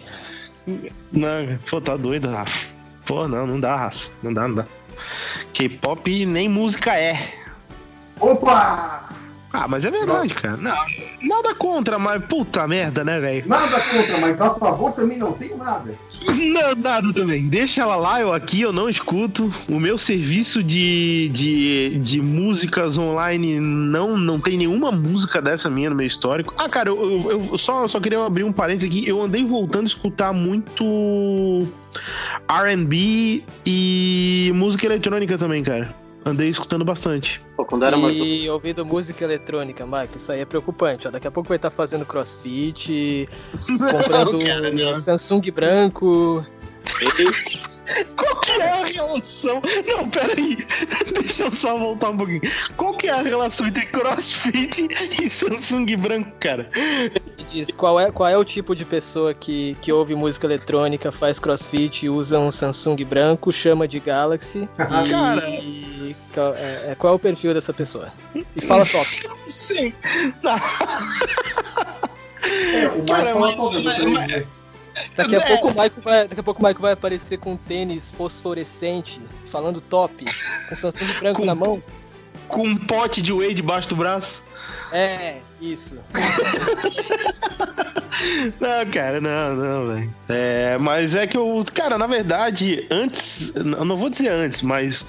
[1.12, 2.67] Não, pô, tá doido, Rafa.
[3.06, 4.12] Pô, não, não dá, raça.
[4.24, 4.67] Não dá, não dá.
[5.53, 7.34] K-pop nem música é.
[8.19, 9.10] Opa!
[9.55, 10.57] Ah, mas é verdade, cara.
[10.57, 10.75] Não,
[11.21, 13.47] nada contra, mas puta merda, né, velho?
[13.47, 15.97] Nada contra, mas a favor também não tenho nada.
[16.25, 17.47] Não, nada também.
[17.47, 19.49] Deixa ela lá, eu aqui, eu não escuto.
[19.69, 25.89] O meu serviço de, de, de músicas online não, não tem nenhuma música dessa minha
[25.89, 26.53] no meu histórico.
[26.57, 29.07] Ah, cara, eu, eu, eu só, só queria abrir um parênteses aqui.
[29.07, 31.65] Eu andei voltando a escutar muito
[32.49, 36.04] RB e música eletrônica também, cara.
[36.25, 37.39] Andei escutando bastante.
[37.55, 41.07] Pô, quando era mais E ouvindo música eletrônica, Mike, isso aí é preocupante.
[41.07, 41.11] Ó.
[41.11, 43.29] Daqui a pouco vai estar fazendo crossfit,
[43.91, 46.43] comprando um Samsung branco.
[48.15, 49.61] Qual que é a relação?
[49.88, 50.57] Não, peraí.
[51.13, 52.41] Deixa eu só voltar um pouquinho.
[52.77, 54.88] Qual que é a relação entre CrossFit
[55.21, 56.69] e Samsung branco, cara?
[57.49, 61.39] Diz qual é, qual é o tipo de pessoa que, que ouve música eletrônica, faz
[61.39, 64.67] crossfit, usa um Samsung branco, chama de Galaxy.
[64.77, 65.47] e, Cara.
[66.36, 68.12] Qual, é, é- qual é o perfil dessa pessoa?
[68.56, 69.08] E fala top.
[69.48, 69.93] Sim.
[72.43, 74.48] É, o Cara, mas- mas- dizer.
[75.17, 75.48] Daqui a, É.
[75.48, 79.21] pouco o Michael vai, daqui a pouco o Michael vai aparecer com um tênis fosforescente,
[79.48, 80.24] falando top,
[80.69, 81.84] com Samsung branco Com- na mão.
[82.48, 84.43] Com um pote de whey debaixo do braço.
[84.91, 85.95] É, isso.
[88.59, 90.13] Não, cara, não, não, velho.
[90.29, 91.63] É, mas é que eu.
[91.73, 93.53] Cara, na verdade, antes.
[93.55, 95.05] Eu não vou dizer antes, mas.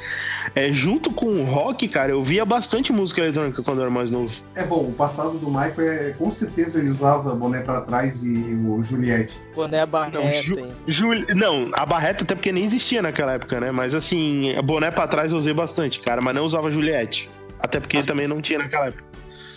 [0.55, 4.11] É, junto com o rock, cara, eu via bastante música eletrônica quando eu era mais
[4.11, 4.35] novo.
[4.55, 6.11] É bom, o passado do Michael é.
[6.19, 9.39] Com certeza ele usava boné pra trás e o Juliette.
[9.55, 10.73] Boné barreta, Não, Ju-?
[10.87, 11.25] Jul...
[11.35, 13.71] Não, a barreta até porque nem existia naquela época, né?
[13.71, 17.31] Mas assim, boné pra trás eu usei bastante, cara, mas não usava Juliette.
[17.61, 19.05] Até porque também não tinha naquela época.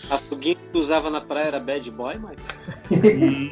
[0.10, 2.42] A foguinha que tu usava na praia era Bad Boy, Mike?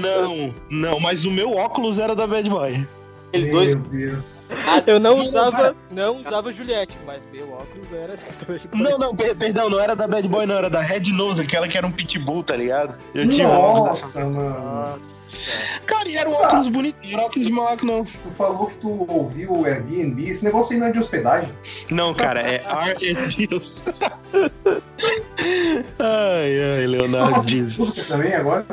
[0.00, 2.86] Não, não, mas o meu óculos era da Bad Boy.
[3.32, 3.74] Meu dois.
[3.76, 4.38] Deus.
[4.86, 8.14] Eu não usava, não usava Juliette, mas meu óculos era
[8.74, 11.68] Não, não, per- perdão, não era da Bad Boy, não, era da Red Nose, aquela
[11.68, 12.94] que era um pitbull, tá ligado?
[13.14, 14.24] Eu tinha um óculos dessa.
[14.24, 14.60] Nossa, mano.
[14.60, 15.30] Nossa.
[15.86, 18.04] Cara, e era um óculos bonito, não era óculos de malaco, não.
[18.04, 20.28] Tu falou que tu ouviu o Airbnb.
[20.28, 21.50] Esse negócio aí não é de hospedagem.
[21.90, 23.82] Não, cara, é R&Deus.
[25.98, 27.76] ai, ai, Leonardo Dias.
[28.08, 28.66] também agora?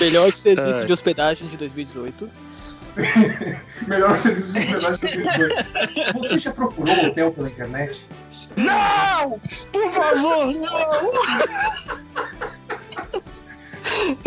[0.00, 0.86] Melhor serviço Ai.
[0.86, 2.30] de hospedagem de 2018.
[3.86, 8.06] Melhor serviço de hospedagem do que Você já procurou um hotel pela internet?
[8.56, 9.40] Não!
[9.72, 11.12] Por favor, não!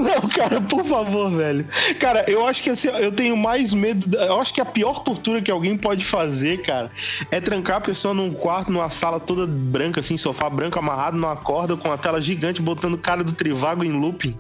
[0.04, 1.66] Não, cara, por favor, velho.
[2.00, 4.16] Cara, eu acho que assim, eu tenho mais medo.
[4.18, 6.92] Eu acho que a pior tortura que alguém pode fazer, cara,
[7.32, 11.36] é trancar a pessoa num quarto, numa sala toda branca, assim, sofá branco amarrado numa
[11.36, 14.38] corda com a tela gigante, botando o cara do Trivago em looping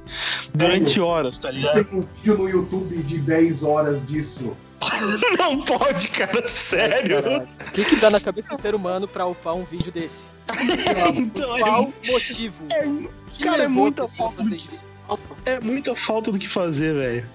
[0.53, 1.83] durante horas, tá ligado?
[1.85, 4.55] Tem um vídeo no YouTube de 10 horas disso.
[5.39, 7.19] Não pode, cara, sério.
[7.67, 10.25] O que, que dá na cabeça do ser humano pra upar um vídeo desse?
[11.15, 12.65] Então, é, Qual motivo?
[13.31, 14.79] Que cara, é muita falta de- isso?
[15.45, 17.25] É muita falta do que fazer, velho.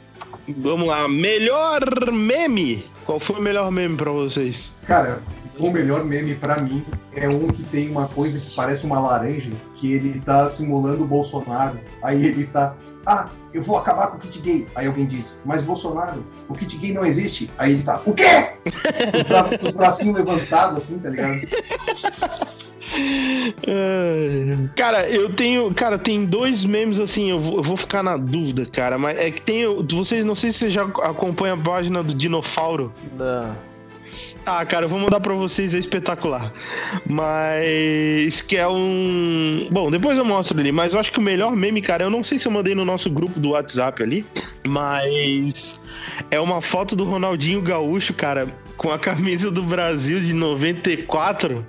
[0.58, 1.80] Vamos lá, melhor
[2.12, 2.84] meme.
[3.04, 4.74] Qual foi o melhor meme pra vocês?
[4.86, 5.22] Cara,
[5.58, 6.84] O melhor meme pra mim
[7.16, 11.06] é um que tem uma coisa que parece uma laranja, que ele tá simulando o
[11.06, 11.78] Bolsonaro.
[12.02, 12.74] Aí ele tá.
[13.04, 14.66] Ah, eu vou acabar com o kit gay.
[14.74, 17.50] Aí alguém diz, mas Bolsonaro, o kit gay não existe.
[17.58, 18.24] Aí ele tá, o quê?
[19.62, 21.40] Os, os bracinhos levantados, assim, tá ligado?
[24.76, 25.72] Cara, eu tenho.
[25.74, 28.98] Cara, tem dois memes assim, eu vou, eu vou ficar na dúvida, cara.
[28.98, 29.64] Mas é que tem.
[29.84, 32.92] Vocês, não sei se você já acompanha a página do Dinofauro.
[33.16, 33.68] Não.
[34.44, 36.52] Ah, cara, eu vou mandar pra vocês, é espetacular.
[37.06, 39.68] Mas que é um.
[39.70, 42.22] Bom, depois eu mostro ali, mas eu acho que o melhor meme, cara, eu não
[42.22, 44.24] sei se eu mandei no nosso grupo do WhatsApp ali,
[44.68, 45.80] mas
[46.30, 51.66] é uma foto do Ronaldinho Gaúcho, cara, com a camisa do Brasil de 94.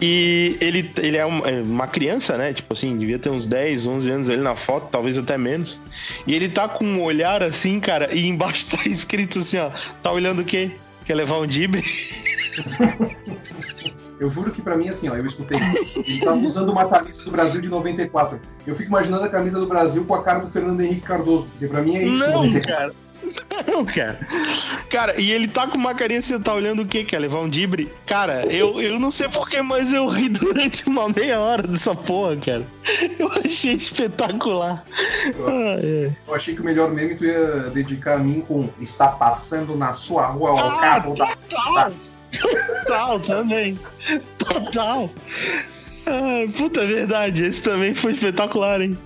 [0.00, 2.52] E ele, ele é uma, é uma criança, né?
[2.52, 5.80] Tipo assim, devia ter uns 10, 11 anos ele na foto, talvez até menos.
[6.26, 9.70] E ele tá com um olhar assim, cara, e embaixo tá escrito assim, ó.
[10.02, 10.76] Tá olhando o quê?
[11.04, 11.82] Quer levar um dibre?
[14.18, 15.58] Eu juro que pra mim, assim, ó, eu escutei.
[15.96, 18.40] Ele tava usando uma camisa do Brasil de 94.
[18.66, 21.66] Eu fico imaginando a camisa do Brasil com a cara do Fernando Henrique Cardoso, porque
[21.66, 22.18] pra mim é isso.
[22.20, 22.72] Não, 94.
[22.72, 22.92] cara.
[23.66, 24.18] Não, cara.
[24.90, 27.04] Cara, e ele tá com uma carinha assim, tá olhando o quê?
[27.04, 27.92] Quer levar um dibre?
[28.06, 32.36] Cara, eu, eu não sei porquê, mas eu ri durante uma meia hora dessa porra,
[32.36, 32.66] cara.
[33.18, 34.84] Eu achei espetacular.
[35.46, 36.12] Ah, é.
[36.26, 39.92] Eu achei que o melhor meme tu ia dedicar a mim com Está passando na
[39.92, 41.26] sua rua o carro da.
[41.26, 41.92] Total!
[42.40, 43.78] Total também.
[44.38, 45.10] Total.
[46.06, 48.98] Ah, puta é verdade, esse também foi espetacular, hein?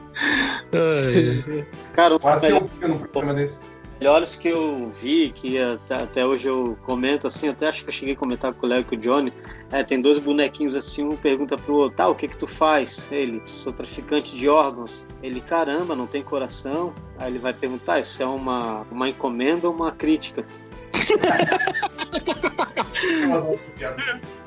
[0.72, 3.60] Ai, Cara, Quase dos eu num programa desse.
[3.98, 7.92] Melhores que eu vi, que até, até hoje eu comento assim, até acho que eu
[7.92, 9.32] cheguei a comentar com o Léo e com o Johnny.
[9.70, 13.10] É, tem dois bonequinhos assim, um pergunta pro outro, tá, o que que tu faz?
[13.10, 15.04] Ele, sou traficante de órgãos.
[15.22, 16.94] Ele, caramba, não tem coração.
[17.18, 20.44] Aí ele vai perguntar, isso é uma, uma encomenda ou uma crítica?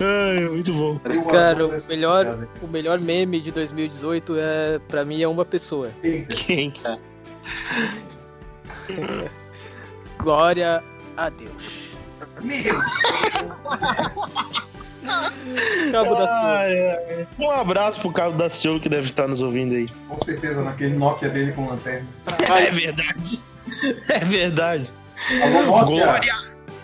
[0.00, 0.98] Ai, muito bom.
[1.30, 5.92] Cara, o melhor, o melhor meme de 2018 é, pra mim, é uma pessoa.
[6.28, 6.72] Quem?
[10.18, 10.82] Glória
[11.16, 11.90] a Deus.
[12.40, 12.76] Meu,
[15.90, 17.26] Cabo da ai.
[17.38, 19.88] Um abraço pro Cabo da Show que deve estar nos ouvindo aí.
[20.08, 22.06] com certeza, naquele Nokia dele com lanterna.
[22.48, 23.40] É verdade.
[24.08, 24.92] É verdade.
[25.42, 26.04] Alô, Nokia.
[26.04, 26.34] Glória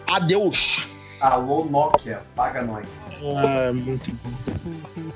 [0.06, 0.87] a Deus.
[1.20, 2.22] Alô, Nokia.
[2.34, 3.04] Paga nós.
[3.37, 5.08] Ah, muito bom.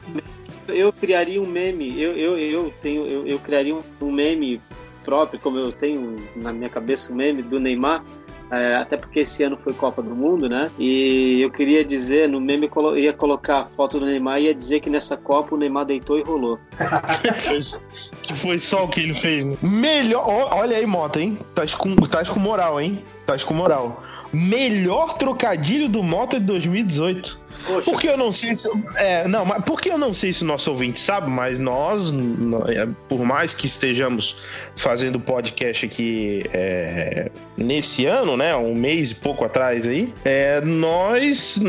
[0.69, 4.61] Eu criaria um meme, eu, eu, eu tenho, eu, eu criaria um meme
[5.05, 8.03] próprio, como eu tenho na minha cabeça o meme do Neymar,
[8.51, 10.71] é, até porque esse ano foi Copa do Mundo, né?
[10.79, 14.45] E eu queria dizer, no meme eu colo- ia colocar a foto do Neymar e
[14.45, 16.59] ia dizer que nessa Copa o Neymar deitou e rolou.
[18.23, 19.45] que foi só o que ele fez.
[19.45, 19.57] Né?
[19.63, 20.25] Melhor.
[20.53, 21.39] Olha aí, Mota, hein?
[21.55, 23.03] Tás com, tás com moral, hein?
[23.27, 24.03] Tás com moral.
[24.33, 27.43] Melhor trocadilho do Mota de 2018.
[27.67, 28.69] Poxa, Porque eu não sei se.
[28.97, 32.65] É, não, mas porque eu não sei se o nosso ouvinte sabe, mas nós, nó-
[32.67, 34.37] é, por mais que estejamos
[34.75, 38.57] fazendo podcast aqui é, nesse ano, né?
[38.57, 41.61] Um mês e pouco atrás aí, é, nós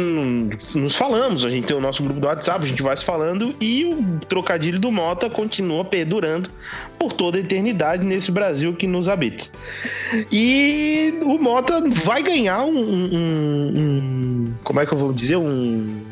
[0.74, 1.44] nos falamos.
[1.46, 4.20] A gente tem o nosso grupo do WhatsApp, a gente vai se falando e o
[4.30, 6.50] trocadilho do Mota continua perdurando
[6.98, 9.44] por toda a eternidade nesse Brasil que nos habita.
[10.32, 12.78] E o Mota vai ganhar um.
[12.78, 15.38] um- um- como é que eu vou dizer?
[15.38, 16.03] Um.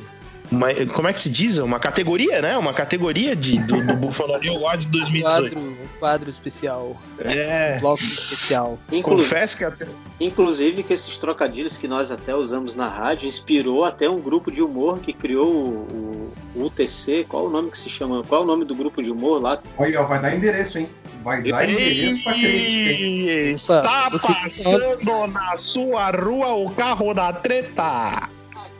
[0.52, 1.58] Uma- como é que se diz?
[1.58, 2.58] Uma categoria, né?
[2.58, 5.56] Uma categoria de, do, do Bufonaria Award de 2018.
[5.56, 6.98] Quadro, um quadro especial.
[7.20, 7.76] É.
[7.78, 8.78] Um bloco especial.
[8.92, 9.88] inclu- Confesso que até.
[10.20, 14.62] inclusive que esses trocadilhos que nós até usamos na rádio inspirou até um grupo de
[14.62, 17.26] humor que criou o, o UTC.
[17.30, 18.24] Qual o nome que se chama?
[18.24, 19.62] Qual é o nome do grupo de humor lá?
[19.78, 20.90] Olha, ó, vai dar endereço, hein?
[21.24, 23.26] Vai dar endereço pra crítica, hein?
[23.52, 28.28] Está Opa, passando na sua rua o carro da treta.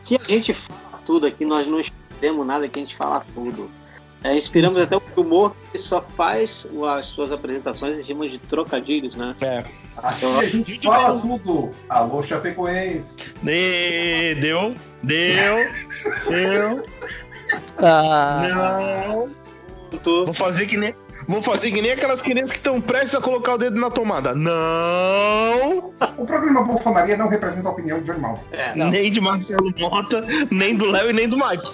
[0.00, 3.70] Aqui a gente fala tudo, aqui nós não escondemos nada, aqui a gente fala tudo.
[4.24, 9.16] É, inspiramos até o humor que só faz as suas apresentações em cima de trocadilhos,
[9.16, 9.34] né?
[9.40, 9.64] É.
[9.96, 11.70] Aqui a gente fala tudo.
[11.88, 13.34] Alô, Chapecoense.
[13.42, 16.86] Deu, deu, deu.
[17.78, 19.30] Ah, Não.
[20.24, 20.94] Vou fazer que nem.
[21.28, 24.34] Vou fazer que nem aquelas crianças que estão prestes a colocar o dedo na tomada.
[24.34, 25.92] Não!
[26.16, 28.42] O programa Bufonaria não representa a opinião de Johnny Mal.
[28.52, 31.72] É, Nem de Marcelo Mota, nem do Léo e nem do Mike.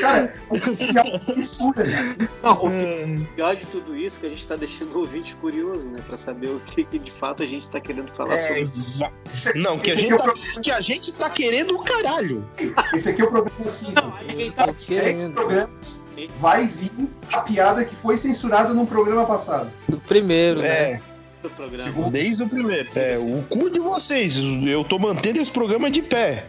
[0.00, 0.32] Cara,
[0.76, 2.16] se autocensura, né?
[2.42, 5.88] não, o pior de tudo isso é que a gente está deixando o ouvinte curioso,
[5.90, 6.00] né?
[6.06, 8.64] Pra saber o que, que de fato a gente está querendo falar É, sobre.
[8.98, 9.10] va-
[9.56, 12.48] não, que a, gente é o tá, que a gente tá querendo o caralho.
[12.94, 13.92] Esse aqui é o programa 5.
[14.00, 15.32] Não, aí quem tá Tá 10 querendo.
[15.32, 16.06] programas
[16.38, 16.90] vai vir
[17.32, 19.70] a piada que foi censurada num programa passado.
[19.88, 20.68] do primeiro, né?
[20.68, 21.00] É.
[21.42, 21.84] do programa.
[21.84, 22.88] Segundo- Desde o primeiro.
[22.96, 24.36] É, o cu de vocês.
[24.66, 26.46] Eu tô mantendo esse programa de pé.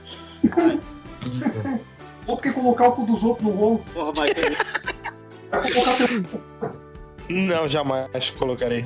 [2.25, 3.83] Ou porque colocar o cu dos outros no rolo.
[3.93, 4.53] Porra, Michael,
[5.51, 6.78] Vai colocar teu...
[7.29, 8.85] Não, jamais colocarei.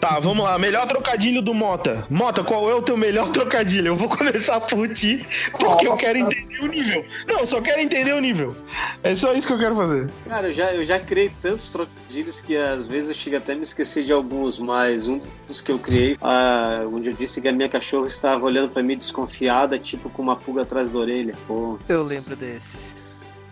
[0.00, 0.56] Tá, vamos lá.
[0.58, 2.06] Melhor trocadilho do Mota.
[2.08, 3.88] Mota, qual é o teu melhor trocadilho?
[3.88, 6.36] Eu vou começar por ti, porque eu Nossa, quero nossa.
[6.36, 7.04] entender o nível.
[7.26, 8.54] Não, eu só quero entender o nível.
[9.02, 10.08] É só isso que eu quero fazer.
[10.28, 13.56] cara, eu já, eu já criei tantos trocadilhos que às vezes eu chego até a
[13.56, 17.48] me esquecer de alguns, mas um dos que eu criei, ah, onde eu disse que
[17.48, 21.34] a minha cachorra estava olhando pra mim desconfiada, tipo com uma pulga atrás da orelha.
[21.48, 22.94] Pô, Eu lembro desse.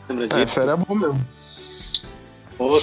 [0.08, 0.40] lembra disso?
[0.40, 1.20] Essa era bom mesmo.
[2.56, 2.78] Pô,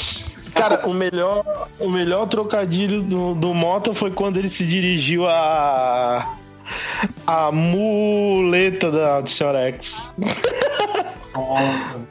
[0.57, 6.35] Cara, o melhor, o melhor trocadilho do, do Mota foi quando ele se dirigiu a.
[7.25, 9.55] A muleta da do Sr.
[9.55, 10.13] X.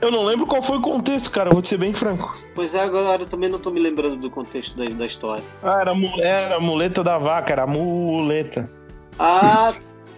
[0.00, 1.50] Eu não lembro qual foi o contexto, cara.
[1.50, 2.34] Vou te ser bem franco.
[2.54, 5.44] pois é, agora eu também não tô me lembrando do contexto da, da história.
[5.62, 8.70] Ah, era, era a muleta da vaca, era a muleta.
[9.18, 9.72] Ah,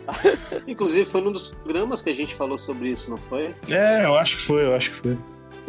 [0.67, 3.55] inclusive foi num dos programas que a gente falou sobre isso, não foi?
[3.71, 5.19] É, eu acho que foi, eu acho que foi.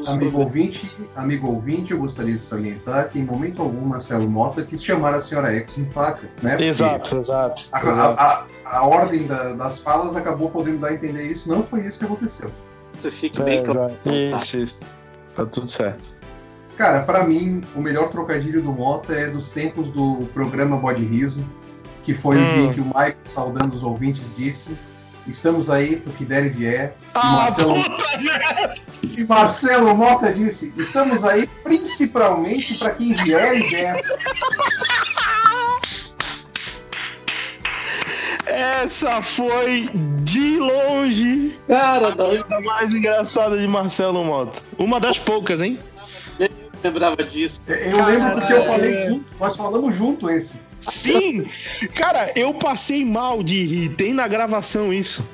[0.08, 4.84] Amigo ouvinte, amigo ouvinte, eu gostaria de salientar que em momento algum Marcelo Mota quis
[4.84, 6.52] chamar a senhora X de faca, né?
[6.52, 7.64] Porque Exato, exato.
[7.72, 8.20] A, exato.
[8.20, 8.24] a-
[8.66, 11.50] a- a ordem da- das falas acabou podendo dar a entender isso.
[11.50, 12.52] Não foi isso que aconteceu.
[13.00, 13.94] Isso fique É, bem claro.
[14.06, 14.82] Isso, isso.
[15.36, 16.16] Tá tudo certo.
[16.78, 21.44] Cara, pra mim, o melhor trocadilho do Mota é dos tempos do programa Bode Riso,
[22.04, 22.48] que foi o Hum.
[22.50, 24.78] dia em que o Michael, saudando os ouvintes, disse:
[25.30, 26.96] Estamos aí pro que der e vier.
[27.14, 28.76] Ah, Marcelo- puta merda!
[29.04, 34.02] E Marcelo Mota disse: Estamos aí principalmente pra quem vier e der.
[38.46, 39.90] Essa foi
[40.24, 44.60] de longe Cara, da onde a mais engraçada de Marcelo Mota.
[44.78, 45.80] Uma das poucas, hein?
[46.40, 46.50] eu
[46.84, 47.62] lembrava disso?
[47.68, 48.72] Eu lembro porque eu Caralho.
[48.82, 50.62] falei junto, nós falamos junto esse.
[50.80, 51.46] Sim!
[51.94, 53.90] Cara, eu passei mal de rir.
[53.90, 55.28] Tem na gravação isso.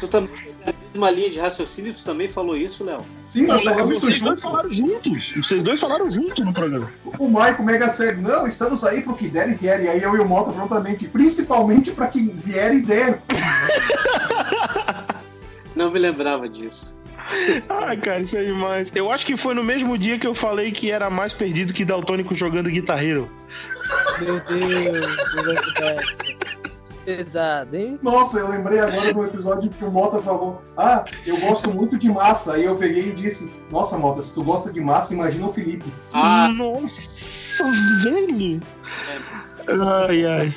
[0.00, 3.00] Tu também na mesma linha de raciocínio, tu também falou isso, Léo?
[3.28, 4.42] Sim, nós falamos isso Vocês dois junto.
[4.42, 5.32] falaram juntos.
[5.36, 6.90] Vocês dois falaram juntos no programa.
[7.18, 9.84] O Michael mega sério, não, estamos aí pro que der e vier.
[9.84, 13.22] E aí eu e o Mota prontamente, principalmente pra quem vier e der.
[15.76, 16.96] Não me lembrava disso.
[17.68, 18.90] Ai, cara, isso é demais.
[18.94, 21.84] Eu acho que foi no mesmo dia que eu falei que era mais perdido que
[21.84, 23.30] Daltônico jogando Guitar Hero.
[24.20, 26.16] Meu Deus.
[27.04, 27.98] Pesado, hein?
[28.02, 32.10] Nossa, eu lembrei agora do episódio que o Mota falou: Ah, eu gosto muito de
[32.10, 32.54] massa.
[32.54, 35.86] Aí eu peguei e disse: Nossa, Mota, se tu gosta de massa, imagina o Felipe.
[36.12, 37.64] Ah, Nossa,
[38.02, 38.60] velho.
[39.68, 40.54] Ai, ai.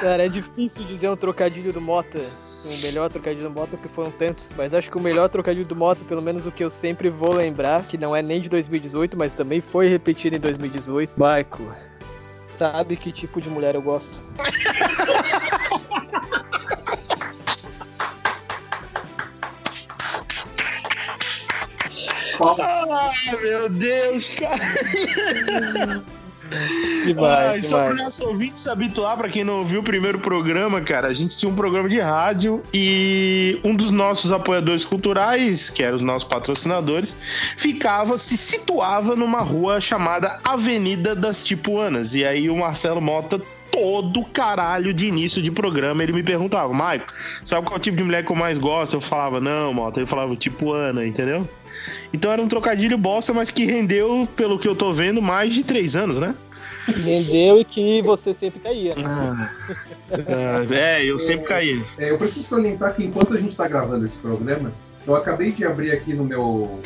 [0.00, 2.18] Cara, é difícil dizer um trocadilho do Mota.
[2.18, 4.50] O melhor trocadilho do Mota, porque foram tantos.
[4.56, 7.32] Mas acho que o melhor trocadilho do Mota, pelo menos o que eu sempre vou
[7.32, 11.12] lembrar, que não é nem de 2018, mas também foi repetido em 2018.
[11.16, 11.72] Michael,
[12.58, 14.18] sabe que tipo de mulher eu gosto?
[22.40, 26.04] Ai, meu Deus, cara.
[27.04, 28.04] Demais, Ai, só para demais.
[28.04, 31.50] nosso ouvinte se habituar, para quem não ouviu o primeiro programa, cara, a gente tinha
[31.50, 37.16] um programa de rádio e um dos nossos apoiadores culturais, que eram os nossos patrocinadores,
[37.56, 42.14] ficava, se situava numa rua chamada Avenida das Tipuanas.
[42.14, 47.12] E aí o Marcelo Mota todo caralho de início de programa ele me perguntava, Maico,
[47.44, 48.96] sabe qual tipo de mulher que eu mais gosto?
[48.96, 50.00] Eu falava, não, Mota.
[50.00, 51.48] Ele falava, Tipuana, entendeu?
[52.12, 55.62] Então era um trocadilho bosta, mas que rendeu, pelo que eu tô vendo, mais de
[55.62, 56.34] três anos, né?
[56.88, 58.94] Entendeu e que você sempre caía.
[59.04, 59.50] Ah,
[60.70, 61.84] é, eu sempre caí.
[61.98, 64.72] É, eu preciso salientar que enquanto a gente está gravando esse programa,
[65.06, 66.80] eu acabei de abrir aqui no meu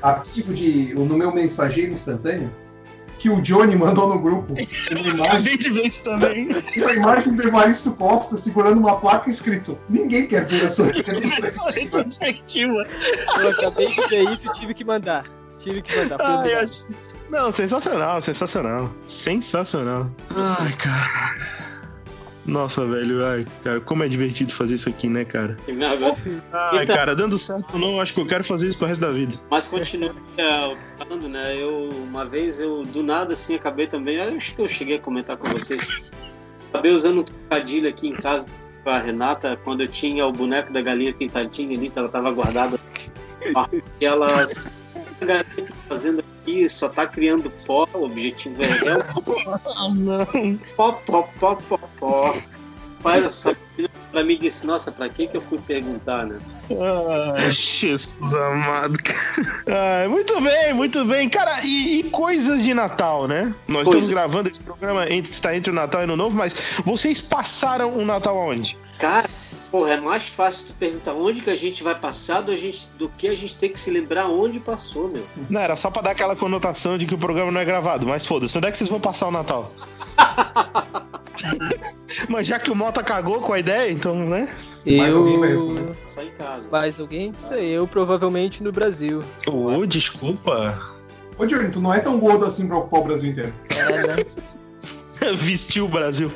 [0.00, 0.94] arquivo de.
[0.94, 2.50] no meu mensageiro instantâneo
[3.20, 4.54] que o Johnny mandou no grupo
[4.90, 6.48] uma imagem, Acabei de ver isso também.
[6.78, 10.86] uma imagem do Evaristo Costa segurando uma placa escrito Ninguém quer ver a sua
[11.70, 12.86] retrospectiva."
[13.40, 15.24] Eu acabei de ver isso e tive que mandar.
[15.58, 16.16] Tive que mandar.
[16.20, 16.86] Ai, acho-
[17.28, 18.90] Não, sensacional, sensacional.
[19.06, 20.10] Sensacional.
[20.34, 21.59] Ai, cara.
[22.46, 25.56] Nossa, velho, ai, cara, como é divertido fazer isso aqui, né, cara?
[25.92, 26.16] Agora-
[26.52, 29.00] Ai, Então- cara, dando certo ou não, acho que eu quero fazer isso pro resto
[29.02, 29.34] da vida.
[29.50, 31.54] Mas continua é, falando, né?
[31.60, 34.16] Eu, uma vez, eu do nada assim acabei também.
[34.16, 36.10] eu Acho que eu cheguei a comentar com vocês.
[36.70, 38.46] Acabei usando um trocadilho aqui em casa
[38.82, 42.30] com a Renata quando eu tinha o boneco da galinha pintadinha ali, que ela tava
[42.32, 42.78] guardada.
[44.00, 44.26] E ela.
[45.22, 48.66] "A tá fazendo aqui só tá criando pó, o objetivo é.
[49.76, 50.56] Ah, não.
[50.76, 52.36] Pó, pó, pó, pó, pó.
[53.02, 53.56] Faz essa
[54.10, 56.38] pra mim disse, nossa, pra que que eu fui perguntar, né?
[56.70, 58.98] Ah, Jesus amado.
[59.66, 61.28] Ah, muito bem, muito bem.
[61.28, 63.54] Cara, e, e coisas de Natal, né?
[63.68, 63.98] Nós Coisa.
[63.98, 66.54] estamos gravando esse programa, entre, está entre o Natal e o Ano Novo, mas
[66.84, 68.76] vocês passaram o Natal aonde?
[68.98, 69.28] Cara,
[69.70, 72.90] porra, é mais fácil tu perguntar onde que a gente vai passar do, a gente,
[72.98, 75.24] do que a gente tem que se lembrar onde passou, meu.
[75.48, 78.26] Não, era só pra dar aquela conotação de que o programa não é gravado, mas
[78.26, 79.72] foda-se, onde é que vocês vão passar o Natal?
[82.28, 84.48] mas já que o Mota cagou com a ideia, então, né?
[84.86, 85.18] Mais eu...
[85.18, 85.94] alguém vai responder?
[86.02, 86.68] Passar em casa.
[86.70, 87.32] Mais alguém?
[87.48, 89.22] Sei, Eu provavelmente no Brasil.
[89.46, 90.78] Ô, desculpa.
[91.38, 93.52] Ô, Johnny, tu não é tão gordo assim pra ocupar o Brasil inteiro.
[93.76, 94.24] É, né?
[95.34, 96.32] Vestiu o Brasil.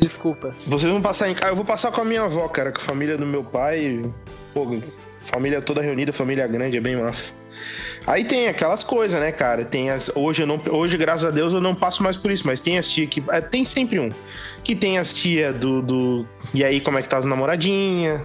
[0.00, 0.54] Desculpa.
[0.66, 1.52] Vocês vão passar em casa.
[1.52, 4.02] Eu vou passar com a minha avó, cara, com a família do meu pai.
[4.54, 4.66] Pô,
[5.20, 7.34] família toda reunida, família grande, é bem massa.
[8.06, 9.64] Aí tem aquelas coisas, né, cara?
[9.64, 10.10] Tem as.
[10.14, 12.78] Hoje, eu não, hoje, graças a Deus, eu não passo mais por isso, mas tem
[12.78, 13.22] as tias que.
[13.30, 14.10] é, Tem sempre um.
[14.62, 16.26] Que tem as tias do, do.
[16.52, 18.22] E aí, como é que tá as namoradinhas?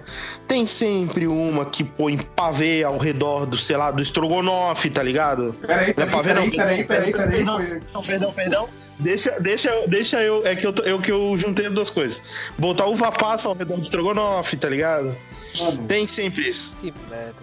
[0.48, 5.56] Tem sempre uma que põe pavê ao redor do, sei lá, do estrogonofe, tá ligado?
[5.66, 6.50] Peraí, Não é pra ver, não.
[6.50, 7.44] peraí, peraí, peraí, peraí.
[7.44, 8.70] Não, Foi- Não, perdão, perdão.
[9.00, 10.46] Deixa, deixa, eu- deixa eu.
[10.46, 12.22] É que eu, eu que eu juntei as duas coisas.
[12.60, 15.16] Botar uva passa ao redor do estrogonofe, tá ligado?
[15.60, 16.76] Mano, Tem sempre isso.
[16.82, 17.34] Que merda.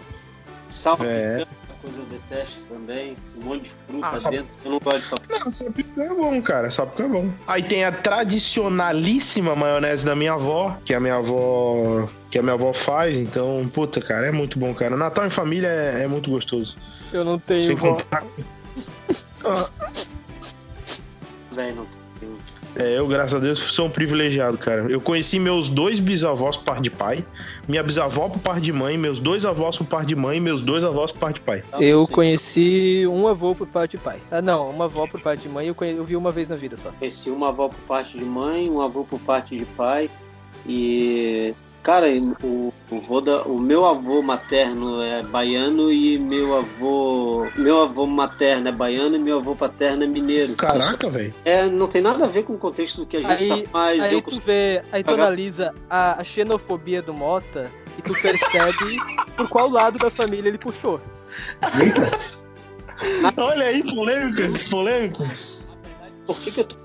[0.69, 1.47] Salve, É.
[1.83, 3.17] coisa eu detesto também.
[3.37, 4.47] Um monte de fruta Ah, dentro.
[4.65, 5.39] Eu não gosto de salpicão.
[5.45, 6.71] Não, só porque é bom, cara.
[6.71, 7.31] Só porque é bom.
[7.47, 12.09] Aí tem a tradicionalíssima maionese da minha avó, que a minha avó.
[12.31, 14.97] Que a minha avó faz, então, puta, cara, é muito bom, cara.
[14.97, 16.77] Natal em família é, é muito gostoso.
[17.13, 17.89] Eu não tenho Sem vó.
[17.97, 18.25] contar.
[19.45, 19.69] Ah,
[21.51, 22.02] Velho, não.
[22.83, 24.91] É, eu, graças a Deus, sou um privilegiado, cara.
[24.91, 27.25] Eu conheci meus dois bisavós por par de pai,
[27.69, 30.83] minha bisavó por par de mãe, meus dois avós por par de mãe meus dois
[30.83, 31.63] avós por par de pai.
[31.71, 34.21] Tá, Eu conheci um avô por parte de pai.
[34.31, 36.57] Ah, não, uma avó por parte de mãe eu, conhe- eu vi uma vez na
[36.57, 36.91] vida só.
[36.99, 40.11] Conheci uma avó por parte de mãe, um avô por parte de pai.
[40.67, 42.07] E, cara,
[42.43, 47.49] o, o, o meu avô materno é baiano e meu avô.
[47.57, 50.55] Meu avô materno é baiano e meu avô paterno é mineiro.
[50.55, 51.35] Caraca, velho.
[51.45, 53.71] É, não tem nada a ver com o contexto do que a gente Aí- tá.
[53.73, 58.15] Mas Aí eu tu vê, aí tu analisa a, a xenofobia do Mota e tu
[58.21, 59.01] percebe
[59.37, 61.01] por qual lado da família ele puxou.
[63.37, 65.73] Olha aí, polêmicas, polêmicas.
[66.27, 66.77] Por que, que eu tô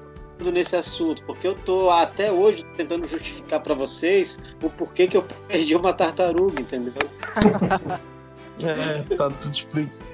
[0.45, 1.23] nesse assunto?
[1.23, 5.93] Porque eu tô até hoje tentando justificar pra vocês o porquê que eu perdi uma
[5.93, 6.93] tartaruga, entendeu?
[8.63, 10.07] É, tá tudo explicado.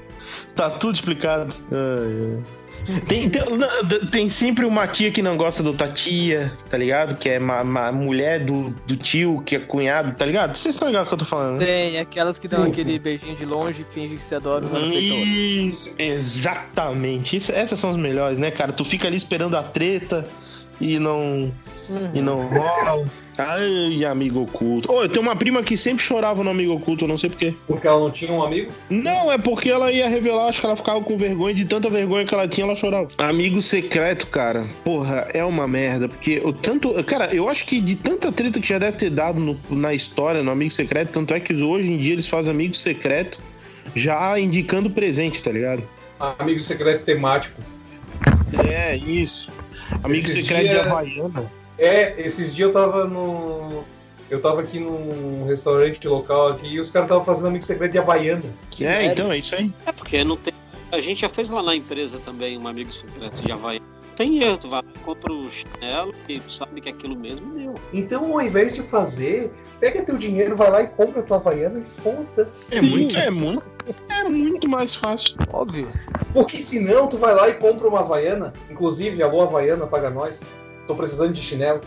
[0.53, 1.55] Tá tudo explicado.
[1.71, 2.43] Ai, ai.
[3.07, 7.15] Tem, tem, não, tem sempre uma tia que não gosta do tia, tá ligado?
[7.15, 10.55] Que é uma, uma mulher do, do tio, que é cunhado, tá ligado?
[10.57, 11.65] Vocês estão ligados o que eu tô falando, né?
[11.65, 14.67] Tem aquelas que dão aquele beijinho de longe e fingem que se adoram.
[14.91, 17.37] Isso, exatamente.
[17.37, 18.73] Isso- essas são as melhores, né, cara?
[18.73, 20.27] Tu fica ali esperando a treta
[20.81, 21.53] e não,
[22.13, 22.21] e Uhum.
[22.23, 23.05] não rola.
[23.37, 24.91] Ai, amigo oculto.
[24.91, 27.53] Ô, eu tenho uma prima que sempre chorava no amigo oculto, eu não sei porquê.
[27.65, 28.71] Porque ela não tinha um amigo?
[28.89, 32.25] Não, é porque ela ia revelar, acho que ela ficava com vergonha, de tanta vergonha
[32.25, 33.07] que ela tinha, ela chorava.
[33.17, 36.93] Amigo secreto, cara, porra, é uma merda, porque o tanto.
[37.05, 40.43] Cara, eu acho que de tanta treta que já deve ter dado no- na história,
[40.43, 43.39] no amigo secreto, tanto é que hoje em dia eles fazem amigo secreto
[43.95, 45.81] já indicando presente, tá ligado?
[46.37, 47.59] Amigo secreto temático.
[48.69, 49.51] É, isso.
[50.03, 51.62] Amigo secreto de dias- Havaiana.
[51.77, 53.83] É, esses dias eu tava no.
[54.29, 57.99] Eu tava aqui num restaurante local aqui e os caras estavam fazendo amigo secreto de
[57.99, 58.43] Havaiana.
[58.71, 59.71] Que É, então, é isso aí.
[59.85, 60.53] É porque não tem.
[60.91, 63.81] A gente já fez lá na empresa também um amigo secreto de Havaí.
[64.15, 67.53] Tem erro, tu vai lá compra o chinelo e tu sabe que é aquilo mesmo
[67.53, 67.75] deu.
[67.91, 71.79] Então, ao invés de fazer, pega teu dinheiro, vai lá e compra a tua Havaiana
[71.79, 72.75] e foda-se.
[72.75, 73.63] É muito, é muito,
[74.09, 75.35] é muito mais fácil.
[75.51, 75.91] Óbvio.
[76.33, 80.41] Porque senão tu vai lá e compra uma Havaiana, inclusive, alô Havaiana, paga nós.
[80.87, 81.81] Tô precisando de chinelo.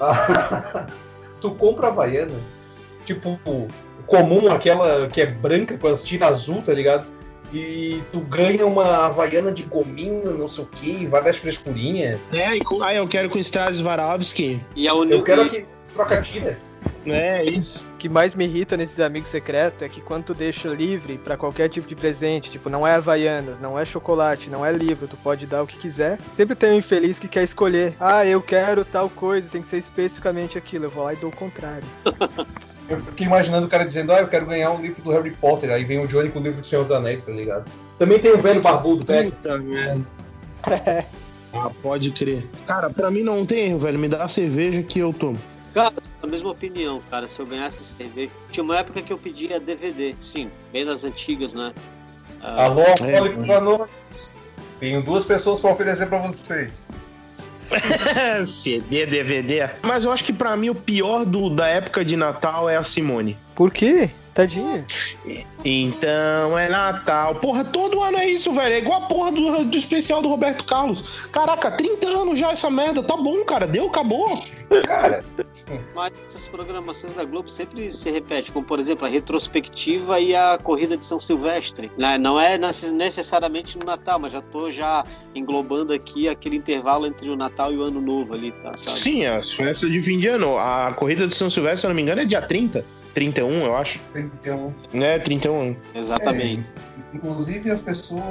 [0.00, 0.86] Ah,
[1.40, 2.34] tu compra a Havaiana,
[3.04, 3.38] tipo,
[4.06, 7.06] comum, aquela que é branca com as tiras azul, tá ligado?
[7.52, 12.20] E tu ganha uma Havaiana de gominho, não sei o que, várias frescurinhas.
[12.32, 14.60] É, e com, ah, eu quero com Stras Varovski.
[14.76, 15.22] E a Eu única.
[15.22, 16.58] quero aqui, troca tira.
[17.06, 17.86] É, isso.
[17.94, 21.36] O que mais me irrita nesses amigos secretos é que quando tu deixa livre pra
[21.36, 25.16] qualquer tipo de presente, tipo, não é Havaianas, não é chocolate, não é livro, tu
[25.16, 26.18] pode dar o que quiser.
[26.32, 27.94] Sempre tem um infeliz que quer escolher.
[27.98, 30.86] Ah, eu quero tal coisa, tem que ser especificamente aquilo.
[30.86, 31.86] Eu vou lá e dou o contrário.
[32.88, 35.70] Eu fiquei imaginando o cara dizendo, ah, eu quero ganhar um livro do Harry Potter.
[35.70, 37.70] Aí vem o Johnny com o livro do Senhor dos Anéis, tá ligado?
[37.98, 39.30] Também tem o velho barbudo, pega.
[39.30, 40.06] Puta merda.
[41.52, 42.46] Ah, pode crer.
[42.66, 43.98] Cara, pra mim não tem erro, velho.
[43.98, 45.38] Me dá a cerveja que eu tomo.
[45.72, 45.94] Cara,
[46.28, 47.26] mesma opinião, cara.
[47.26, 48.30] Se eu ganhasse cerveja.
[48.50, 50.14] Tinha uma época que eu pedia DVD.
[50.20, 51.72] Sim, bem das antigas, né?
[52.42, 54.32] Ah, Alô, alcoólicos anônimos.
[54.78, 56.86] Tenho duas pessoas pra oferecer pra vocês.
[58.46, 59.70] CD, DVD.
[59.82, 62.84] Mas eu acho que pra mim o pior do, da época de Natal é a
[62.84, 63.36] Simone.
[63.54, 64.10] Por quê?
[64.38, 64.84] Tadinha.
[65.64, 67.34] Então é Natal.
[67.34, 68.72] Porra, todo ano é isso, velho.
[68.72, 71.26] É igual a porra do, do especial do Roberto Carlos.
[71.32, 73.02] Caraca, 30 anos já essa merda.
[73.02, 73.66] Tá bom, cara.
[73.66, 74.40] Deu, acabou.
[74.86, 75.24] Cara,
[75.92, 80.56] Mas essas programações da Globo sempre se repetem, como por exemplo a retrospectiva e a
[80.56, 81.90] corrida de São Silvestre.
[81.98, 82.16] Né?
[82.16, 87.28] Não é necess- necessariamente no Natal, mas já tô já englobando aqui aquele intervalo entre
[87.28, 88.76] o Natal e o Ano Novo ali, tá?
[88.76, 88.98] Sabe?
[89.00, 90.56] Sim, as festas de fim de ano.
[90.56, 92.84] A corrida de São Silvestre, se eu não me engano, é dia 30.
[93.14, 94.00] 31, eu acho.
[94.12, 95.76] tem que ter um- É, 31.
[95.94, 96.64] Exatamente.
[97.12, 98.22] É, inclusive, as pessoas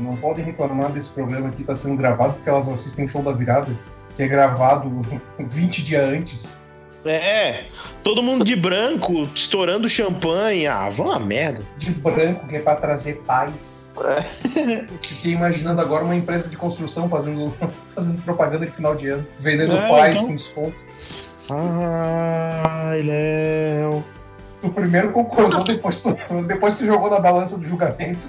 [0.00, 3.32] não podem reclamar desse programa que está sendo gravado porque elas assistem o show da
[3.32, 3.68] virada,
[4.16, 4.90] que é gravado
[5.38, 6.62] 20 dias antes.
[7.04, 7.64] É,
[8.04, 10.68] todo mundo de branco, estourando champanhe.
[10.68, 11.60] Ah, vão a merda.
[11.76, 13.90] De branco, que é para trazer paz.
[15.02, 17.52] Fiquei imaginando agora uma empresa de construção fazendo,
[17.92, 20.28] fazendo propaganda de final de ano, vendendo É, paz então.
[20.28, 20.76] com desconto.
[21.50, 24.04] Ai, Léo.
[24.62, 28.26] Tu primeiro concordou, depois tu, depois tu jogou na balança do julgamento.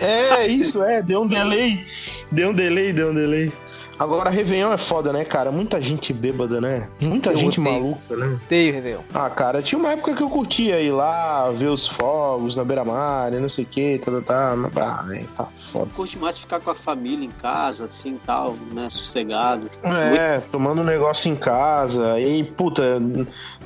[0.00, 1.84] É, isso, é, deu um delay.
[2.30, 3.52] Deu um delay, deu um delay.
[3.96, 5.52] Agora, Réveillon é foda, né, cara?
[5.52, 6.88] Muita gente bêbada, né?
[7.04, 7.74] Muita Eu gente odeio.
[7.80, 8.40] maluca, né?
[8.44, 9.00] Odeio Réveillon.
[9.14, 13.32] Ah, cara, tinha uma época que eu curtia ir lá, ver os fogos na beira-mar,
[13.32, 14.56] e não sei o que, tá, tá, tá.
[14.56, 15.90] mas, Ah, velho, tá foda.
[15.94, 19.70] Curte mais ficar com a família em casa, assim, tal, né, sossegado.
[19.84, 23.00] É, tomando um negócio em casa, e puta,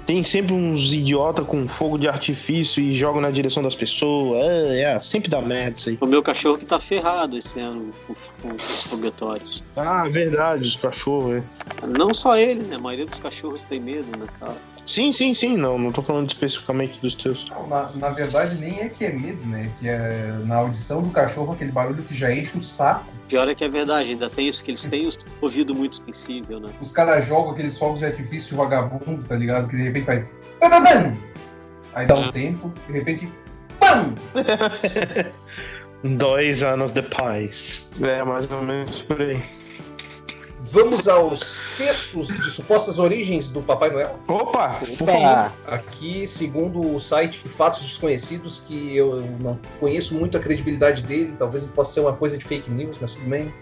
[0.09, 4.42] tem sempre uns idiota com fogo de artifício e jogam na direção das pessoas.
[4.42, 5.98] É, é, sempre dá merda isso aí.
[6.00, 9.62] O meu cachorro que tá ferrado esse ano com, com os foguetórios.
[9.76, 11.42] Ah, verdade, os cachorros, é.
[11.86, 12.76] Não só ele, né?
[12.76, 14.56] A maioria dos cachorros tem medo, né, cara?
[14.89, 17.47] Sim, sim, sim, não, não tô falando especificamente dos teus.
[17.68, 19.70] Na, na verdade, nem é que é medo, né?
[19.78, 23.05] Que é na audição do cachorro aquele barulho que já enche o saco.
[23.28, 25.11] Pior é que é verdade, ainda tem isso, que eles têm o
[25.43, 26.72] ouvido muito sensível, né?
[26.80, 29.68] Os caras jogam aqueles fogos de artifício vagabundo, tá ligado?
[29.68, 30.26] Que de repente vai.
[31.95, 33.28] Aí dá um tempo, de repente.
[33.78, 34.14] PAM!
[36.16, 37.91] Dois anos de paz.
[38.01, 39.43] É, mais ou menos por aí.
[40.70, 44.18] Vamos aos textos de supostas origens do Papai Noel.
[44.28, 45.52] Opa, favor.
[45.66, 51.64] Aqui, segundo o site Fatos Desconhecidos, que eu não conheço muito a credibilidade dele, talvez
[51.64, 53.52] ele possa ser uma coisa de fake news, mas tudo bem.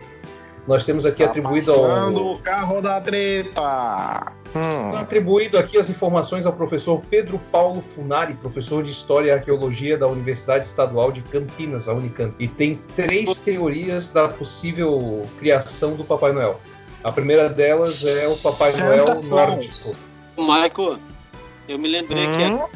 [0.67, 2.13] Nós temos aqui Tá atribuído ao.
[2.13, 4.33] o carro da treta.
[4.53, 4.97] Hum.
[4.97, 10.09] Atribuído aqui as informações ao professor Pedro Paulo Funari, professor de História e Arqueologia da
[10.09, 12.35] Universidade Estadual de Campinas, a Unicamp.
[12.41, 16.59] E tem três teorias da possível criação do Papai Noel.
[17.07, 19.29] A primeira delas é o Papai Santa Noel Claus.
[19.29, 19.97] nórdico.
[20.37, 20.99] Michael,
[21.69, 22.67] eu me lembrei que Hum?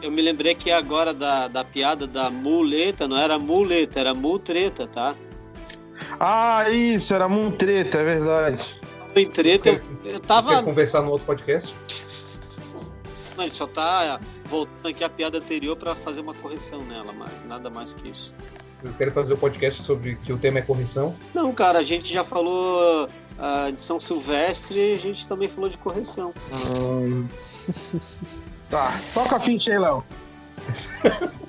[0.00, 4.86] eu me lembrei que agora da, da piada da muleta, não era muleta, era multreta,
[4.86, 5.16] tá?
[6.20, 8.80] Ah, isso, era um treta, é verdade.
[9.16, 10.62] Em treta, eu, eu Quer tava.
[10.62, 11.74] conversar no outro podcast?
[13.36, 17.30] Não, ele só tá voltando aqui a piada anterior pra fazer uma correção nela, mas
[17.48, 18.32] nada mais que isso.
[18.80, 21.16] Vocês querem fazer o podcast sobre que o tema é correção?
[21.32, 23.08] Não, cara, a gente já falou
[23.38, 26.32] ah, de São Silvestre a gente também falou de correção.
[26.80, 27.26] Hum.
[28.70, 30.02] Tá, toca a ficha aí, Léo.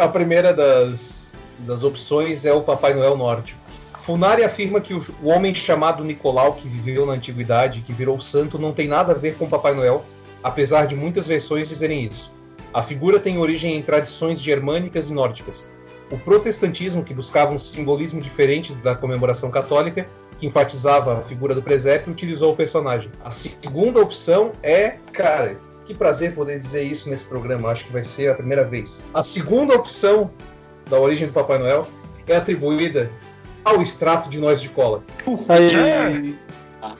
[0.00, 3.60] A primeira das, das opções é o Papai Noel nórdico.
[4.00, 8.20] Funari afirma que o, o homem chamado Nicolau, que viveu na antiguidade e que virou
[8.20, 10.04] santo, não tem nada a ver com o Papai Noel,
[10.42, 12.32] apesar de muitas versões dizerem isso.
[12.72, 15.68] A figura tem origem em tradições germânicas e nórdicas.
[16.10, 20.06] O protestantismo, que buscava um simbolismo diferente da comemoração católica,
[20.38, 23.10] que enfatizava a figura do presépio, utilizou o personagem.
[23.24, 28.02] A segunda opção é, cara, que prazer poder dizer isso nesse programa, acho que vai
[28.02, 29.06] ser a primeira vez.
[29.12, 30.30] A segunda opção
[30.88, 31.88] da origem do Papai Noel
[32.26, 33.10] é atribuída
[33.64, 35.02] ao extrato de noz de cola.
[35.48, 36.38] Aí,
[36.80, 36.94] A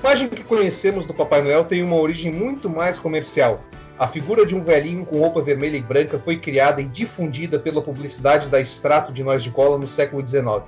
[0.00, 3.60] imagem que conhecemos do Papai Noel tem uma origem muito mais comercial.
[3.98, 7.80] A figura de um velhinho com roupa vermelha e branca foi criada e difundida pela
[7.80, 10.62] publicidade da extrato de noz de cola no século XIX.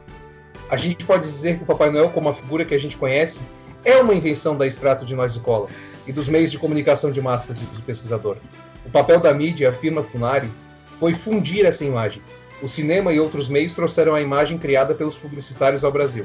[0.71, 3.43] A gente pode dizer que o Papai Noel, como a figura que a gente conhece,
[3.85, 5.69] é uma invenção da extrato de noz de cola
[6.07, 8.39] e dos meios de comunicação de massa, diz o pesquisador.
[8.87, 10.51] O papel da mídia, afirma Funari,
[10.99, 12.23] foi fundir essa imagem.
[12.63, 16.25] O cinema e outros meios trouxeram a imagem criada pelos publicitários ao Brasil.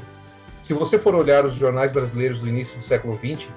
[0.62, 3.50] Se você for olhar os jornais brasileiros do início do século XX,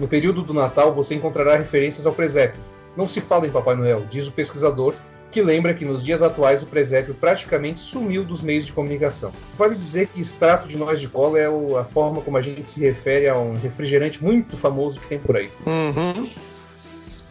[0.00, 2.60] no período do Natal você encontrará referências ao presépio.
[2.96, 4.94] Não se fala em Papai Noel, diz o pesquisador,
[5.30, 9.32] que lembra que nos dias atuais o presépio praticamente sumiu dos meios de comunicação.
[9.54, 11.46] Vale dizer que extrato de noz de cola é
[11.78, 15.36] a forma como a gente se refere a um refrigerante muito famoso que tem por
[15.36, 15.50] aí.
[15.66, 16.28] Uhum.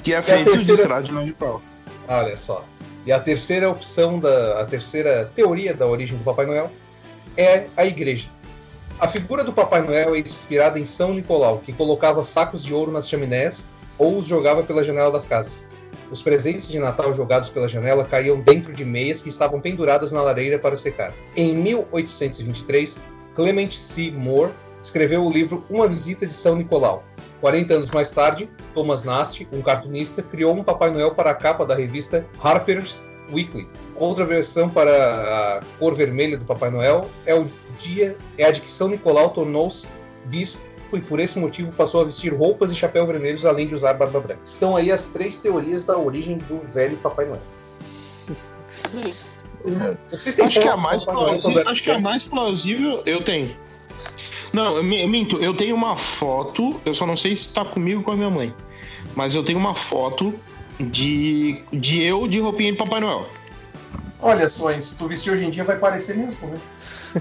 [0.04, 1.62] Que é a feito de terceira- estrada de mão de pau.
[2.08, 2.64] Olha só.
[3.08, 6.72] E a terceira opção da a terceira teoria da origem do Papai Noel
[7.36, 8.28] é a igreja.
[9.00, 12.92] A figura do Papai Noel é inspirada em São Nicolau, que colocava sacos de ouro
[12.92, 13.66] nas chaminés
[13.98, 15.68] ou os jogava pela janela das casas.
[16.12, 20.22] Os presentes de Natal jogados pela janela caíam dentro de meias que estavam penduradas na
[20.22, 21.14] lareira para secar.
[21.36, 23.00] Em 1823,
[23.34, 24.12] Clement C.
[24.12, 27.04] Moore escreveu o livro Uma Visita de São Nicolau.
[27.42, 31.66] 40 anos mais tarde, Thomas Nast, um cartunista, criou um Papai Noel para a capa
[31.66, 33.68] da revista Harper's Weekly.
[33.96, 37.48] Outra versão para a cor vermelha do Papai Noel é o
[37.80, 39.88] dia é a de que São Nicolau tornou-se
[40.26, 43.94] bispo e por esse motivo passou a vestir roupas e chapéu vermelhos além de usar
[43.94, 44.42] barba branca.
[44.46, 47.42] Estão aí as três teorias da origem do velho Papai Noel.
[50.12, 53.24] Vocês têm acho que, é a mais plausível, acho que é a mais plausível eu
[53.24, 53.56] tenho.
[54.54, 58.06] Não, eu minto, eu tenho uma foto, eu só não sei se está comigo ou
[58.06, 58.54] com a minha mãe.
[59.16, 60.34] Mas eu tenho uma foto
[60.80, 63.28] de, de eu de roupinha de Papai Noel.
[64.22, 66.60] Olha só, se tu vestir hoje em dia vai parecer mesmo, né?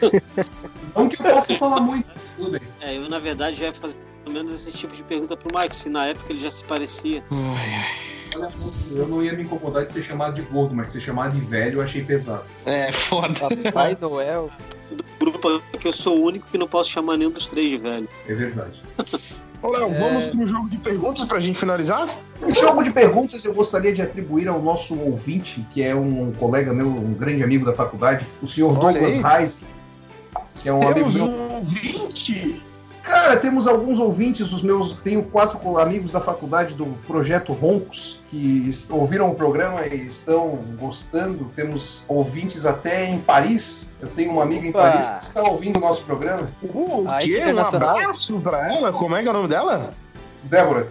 [0.95, 2.63] não que eu possa falar muito, tudo aí.
[2.81, 5.77] É, eu na verdade já ia fazer pelo menos esse tipo de pergunta pro Mike,
[5.77, 7.23] se na época ele já se parecia.
[7.31, 8.15] Ai, ai.
[8.37, 8.51] Olha,
[8.97, 11.79] eu não ia me incomodar de ser chamado de gordo, mas ser chamado de velho
[11.79, 12.45] eu achei pesado.
[12.67, 13.49] É, foda.
[13.63, 14.51] Papai Noel.
[14.91, 17.77] Do grupo que eu sou o único que não posso chamar nenhum dos três de
[17.77, 18.09] velho.
[18.27, 18.83] É verdade.
[19.63, 19.95] Ô, Léo, é...
[19.95, 22.09] vamos pro jogo de perguntas pra gente finalizar?
[22.43, 26.73] O jogo de perguntas eu gostaria de atribuir ao nosso ouvinte, que é um colega
[26.73, 29.65] meu, um grande amigo da faculdade, o senhor Olha Douglas Reis,
[30.65, 31.27] que é um Temos amigo meu.
[31.27, 32.65] um ouvinte!
[33.03, 34.95] Cara, temos alguns ouvintes, os meus.
[34.95, 41.51] Tenho quatro amigos da faculdade do projeto Roncos que ouviram o programa e estão gostando.
[41.55, 43.93] Temos ouvintes até em Paris.
[44.01, 46.51] Eu tenho uma amiga em Paris que está ouvindo o nosso programa.
[46.62, 47.43] Uh, o quê?
[47.45, 48.91] Um abraço pra ela?
[48.91, 49.93] Como é que é o nome dela?
[50.45, 50.91] Débora.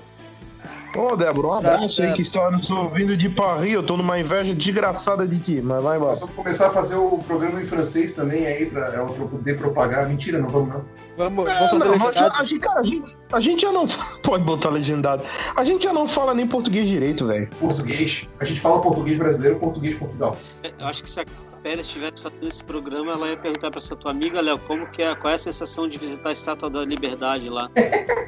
[0.95, 3.73] Ô, Débora, um abraço aí que está nos ouvindo de Paris.
[3.73, 6.11] Eu tô numa inveja desgraçada de ti, mas vai embora.
[6.11, 10.07] Nós vamos começar a fazer o programa em francês também aí, pra ela poder propagar.
[10.07, 10.85] Mentira, não vamos não.
[11.17, 13.87] Vamos, é, vamos não, a, gente, cara, a gente, a gente já não
[14.21, 15.23] pode botar legendado.
[15.55, 17.49] A gente já não fala nem português direito, velho.
[17.59, 18.29] Português.
[18.39, 20.37] A gente fala português brasileiro, português Portugal.
[20.79, 21.25] Eu acho que se a
[21.64, 25.01] Pérez estivesse fazendo esse programa, ela ia perguntar para essa tua amiga, Léo, como que
[25.01, 27.72] é, qual é a sensação de visitar a Estátua da Liberdade lá?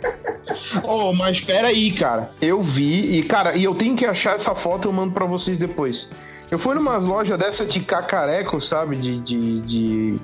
[0.83, 2.31] oh, mas espera aí, cara.
[2.41, 5.57] Eu vi e cara, e eu tenho que achar essa foto, eu mando para vocês
[5.57, 6.11] depois.
[6.49, 10.19] Eu fui numa loja dessa de cacareco, sabe, de, de, de,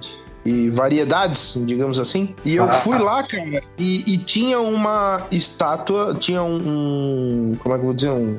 [0.00, 2.34] de e variedades, digamos assim.
[2.44, 7.78] E eu fui lá, cara, e, e tinha uma estátua, tinha um, um, Como é
[7.78, 8.10] que eu vou dizer?
[8.10, 8.38] Um,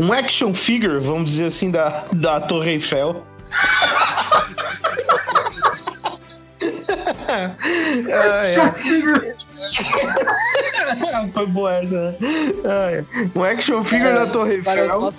[0.00, 3.24] um action figure, vamos dizer assim, da, da Torre Eiffel.
[8.12, 9.34] action figure!
[11.32, 12.16] Foi boa essa, né?
[13.34, 15.12] Um action figure é, da Torre Eiffel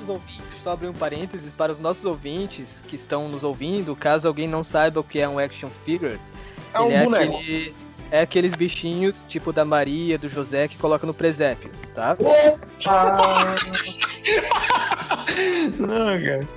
[0.59, 4.63] só abrir um parênteses para os nossos ouvintes que estão nos ouvindo, caso alguém não
[4.63, 6.19] saiba o que é um action figure.
[6.73, 7.37] É um é boneco.
[7.37, 7.73] Aquele,
[8.11, 12.17] é aqueles bichinhos, tipo da Maria, do José, que coloca no presépio, tá?
[15.79, 16.47] não, cara.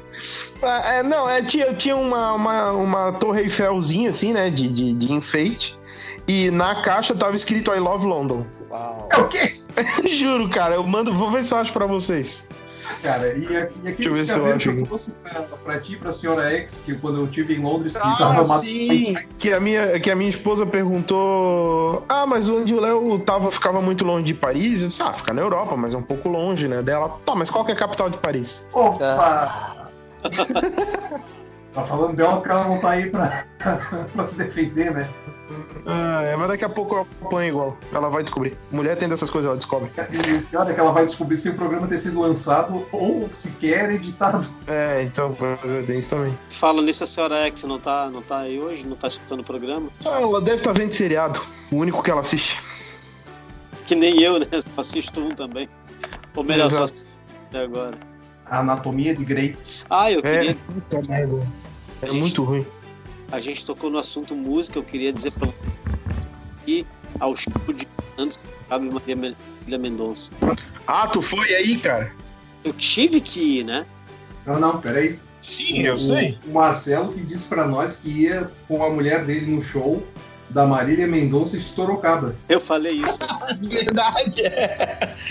[0.62, 4.94] Ah, é, não, é, tinha, tinha uma, uma, uma torre Eiffelzinha, assim, né, de, de,
[4.94, 5.78] de enfeite.
[6.26, 8.46] E na caixa tava escrito I Love London.
[8.70, 9.08] Uau.
[9.10, 9.60] É o quê?
[10.08, 12.46] Juro, cara, eu mando, vou ver se eu acho pra vocês.
[13.02, 13.46] Cara, e,
[13.82, 17.24] e aquele chaveiro que eu trouxe pra, pra ti, pra senhora X, que quando eu
[17.24, 22.04] estive em Londres, que ah, tava sim, que a minha Que a minha esposa perguntou:
[22.08, 24.82] Ah, mas onde o Léo tava, ficava muito longe de Paris?
[24.82, 26.80] Eu disse, ah, fica na Europa, mas é um pouco longe, né?
[26.80, 28.66] Dela, tá, mas qual que é a capital de Paris?
[28.72, 29.88] Opa!
[31.72, 33.46] tá falando dela que ela não tá aí pra,
[34.14, 35.08] pra se defender, né?
[35.86, 37.78] Ah, é, mas daqui a pouco eu apanho igual.
[37.92, 38.56] Ela vai descobrir.
[38.70, 39.90] Mulher tem dessas coisas, ela descobre.
[40.10, 43.28] E o pior é que ela vai descobrir se o programa ter sido lançado ou
[43.32, 44.48] sequer editado.
[44.66, 45.36] É, então,
[45.86, 46.38] tem isso também.
[46.50, 48.84] Fala nisso, a senhora X não tá, não tá aí hoje?
[48.86, 49.88] Não tá escutando o programa?
[50.04, 51.40] Ah, ela deve estar tá vendo seriado.
[51.70, 52.60] O único que ela assiste.
[53.86, 54.46] Que nem eu, né?
[54.50, 55.68] Eu assisto um também.
[56.34, 56.98] Ou melhor, Exato.
[56.98, 57.06] só
[57.48, 57.98] até agora.
[58.46, 59.56] Anatomia de Grey.
[59.90, 60.50] Ah, eu queria.
[60.50, 61.46] É, puta merda.
[62.00, 62.20] É gente...
[62.20, 62.66] muito ruim
[63.32, 65.82] a gente tocou no assunto música, eu queria dizer para vocês
[66.64, 66.86] que
[67.18, 70.30] ao show de anos cabe Maria Mendonça.
[70.86, 72.12] Ah, tu foi aí, cara?
[72.62, 73.86] Eu tive que ir, né?
[74.46, 75.18] Não, não, peraí.
[75.40, 76.38] Sim, eu o, sei.
[76.46, 80.06] O Marcelo que disse para nós que ia com a mulher dele no show
[80.50, 82.36] da Marília Mendonça em Sorocaba.
[82.48, 83.18] Eu falei isso.
[83.62, 84.42] Verdade.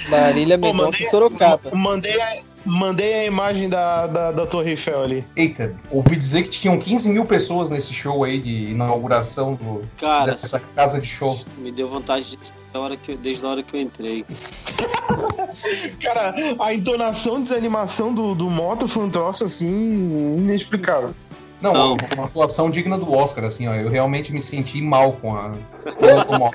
[0.09, 1.69] Marília Mendonça em Sorocaba.
[1.73, 2.19] Mandei,
[2.65, 5.25] Mandei a imagem da, da, da, Torre Eiffel ali.
[5.35, 10.31] Eita, ouvi dizer que tinham 15 mil pessoas nesse show aí de inauguração do, Cara,
[10.31, 11.35] dessa casa de show.
[11.57, 14.25] Me deu vontade de hora que, desde a hora que eu entrei.
[16.01, 21.13] Cara, a entonação de desanimação do, do moto foi um troço assim inexplicável.
[21.61, 21.97] Não, Não.
[22.15, 23.75] uma atuação digna do Oscar, assim, ó.
[23.75, 25.51] Eu realmente me senti mal com a.
[25.51, 26.51] com a-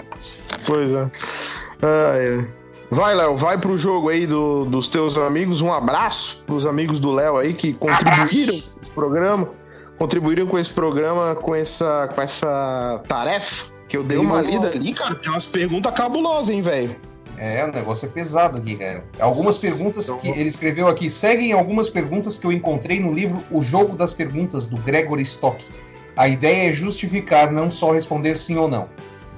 [0.67, 1.11] Pois é.
[1.83, 2.49] Ai, ai.
[2.91, 5.61] Vai, Léo, vai pro jogo aí do- dos teus amigos.
[5.61, 8.74] Um abraço pros amigos do Léo aí que contribuíram Abraço.
[8.74, 9.49] com esse programa.
[9.99, 13.66] Contribuíram com esse programa, com essa, com essa tarefa.
[13.89, 15.14] Que eu dei uma lida ali, cara.
[15.14, 16.95] Tem umas perguntas cabulosas, hein, velho.
[17.39, 19.05] É, o negócio é pesado aqui, cara.
[19.20, 21.09] Algumas perguntas que ele escreveu aqui.
[21.11, 25.62] Seguem algumas perguntas que eu encontrei no livro O Jogo das Perguntas, do Gregory Stock.
[26.16, 28.89] A ideia é justificar, não só responder sim ou não.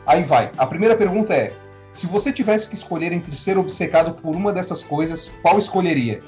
[0.06, 0.50] Aí vai.
[0.56, 1.52] A primeira pergunta é:
[1.92, 6.20] se você tivesse que escolher entre ser obcecado por uma dessas coisas, qual escolheria?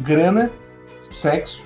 [0.00, 0.50] Grana,
[1.02, 1.62] sexo,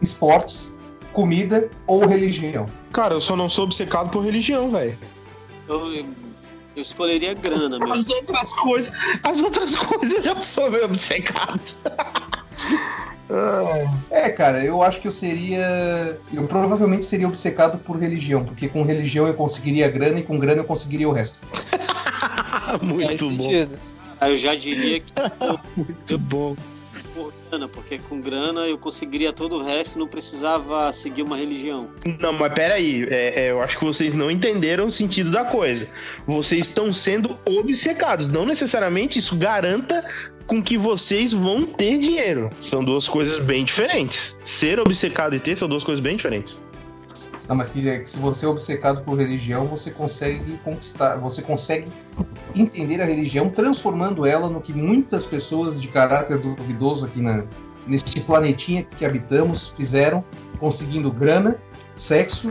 [0.00, 0.76] esportes,
[1.12, 2.66] comida ou religião?
[2.92, 4.96] Cara, eu só não sou obcecado por religião, velho.
[5.68, 5.94] Eu,
[6.76, 7.94] eu escolheria grana mesmo.
[7.94, 11.60] As outras coisas, as outras coisas eu já sou meio obcecado.
[14.10, 16.18] É, cara, eu acho que eu seria.
[16.32, 20.60] Eu provavelmente seria obcecado por religião, porque com religião eu conseguiria grana e com grana
[20.60, 21.38] eu conseguiria o resto.
[22.78, 23.42] Faz muito bom.
[23.44, 23.78] sentido.
[24.20, 25.12] Aí eu já diria que
[25.76, 26.56] Muito bom.
[27.14, 31.36] por grana, porque com grana eu conseguiria todo o resto e não precisava seguir uma
[31.36, 31.88] religião.
[32.20, 35.88] Não, mas peraí, é, é, eu acho que vocês não entenderam o sentido da coisa.
[36.26, 38.28] Vocês estão sendo obcecados.
[38.28, 40.04] Não necessariamente isso garanta
[40.46, 42.50] com que vocês vão ter dinheiro.
[42.60, 44.38] São duas coisas bem diferentes.
[44.44, 46.60] Ser obcecado e ter são duas coisas bem diferentes.
[47.48, 51.92] Não, mas que, que se você é obcecado por religião, você consegue conquistar, você consegue
[52.54, 57.44] entender a religião, transformando ela no que muitas pessoas de caráter duvidoso aqui na,
[57.86, 60.24] neste planetinha que habitamos fizeram,
[60.58, 61.58] conseguindo grana,
[61.94, 62.50] sexo,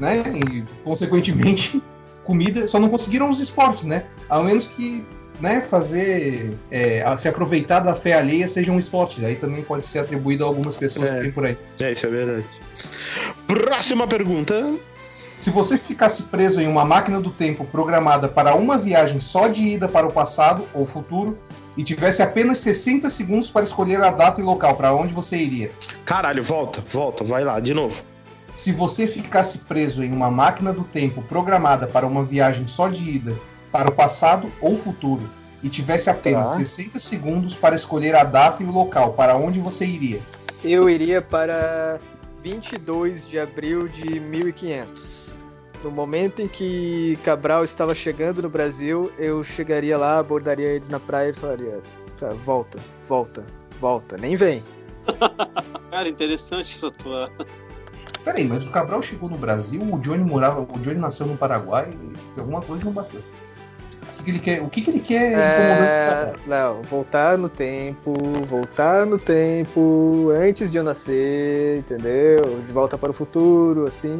[0.00, 0.24] né?
[0.34, 1.80] E, consequentemente,
[2.24, 2.66] comida.
[2.66, 4.06] Só não conseguiram os esportes, né?
[4.28, 5.04] Ao menos que
[5.40, 6.52] né, fazer.
[6.70, 9.24] é, se aproveitar da fé alheia seja um esporte.
[9.24, 11.14] Aí também pode ser atribuído a algumas pessoas É.
[11.16, 11.56] que tem por aí.
[11.80, 12.44] É, isso é verdade.
[13.46, 14.74] Próxima pergunta.
[15.36, 19.62] Se você ficasse preso em uma máquina do tempo programada para uma viagem só de
[19.62, 21.36] ida para o passado ou futuro
[21.76, 25.72] e tivesse apenas 60 segundos para escolher a data e local para onde você iria.
[26.04, 28.02] Caralho, volta, volta, vai lá, de novo.
[28.52, 33.10] Se você ficasse preso em uma máquina do tempo programada para uma viagem só de
[33.16, 33.34] ida
[33.72, 35.28] para o passado ou futuro
[35.62, 36.54] e tivesse apenas Tá.
[36.56, 40.20] 60 segundos para escolher a data e o local para onde você iria.
[40.62, 41.98] Eu iria para
[42.42, 45.34] 22 de abril de 1500.
[45.82, 51.00] No momento em que Cabral estava chegando no Brasil, eu chegaria lá, abordaria eles na
[51.00, 51.80] praia e falaria:
[52.18, 53.44] tá, volta, volta,
[53.80, 54.62] volta, nem vem.
[55.90, 57.28] Cara, interessante essa tua.
[58.24, 61.90] Peraí, mas o Cabral chegou no Brasil, o Johnny morava, o Johnny nasceu no Paraguai,
[62.36, 63.20] e alguma coisa não bateu.
[64.22, 64.62] O que, ele quer?
[64.62, 66.36] O que, que ele quer É, Cabral?
[66.46, 68.14] Léo, voltar no tempo,
[68.48, 72.60] voltar no tempo antes de eu nascer, entendeu?
[72.64, 74.16] De volta para o futuro, assim.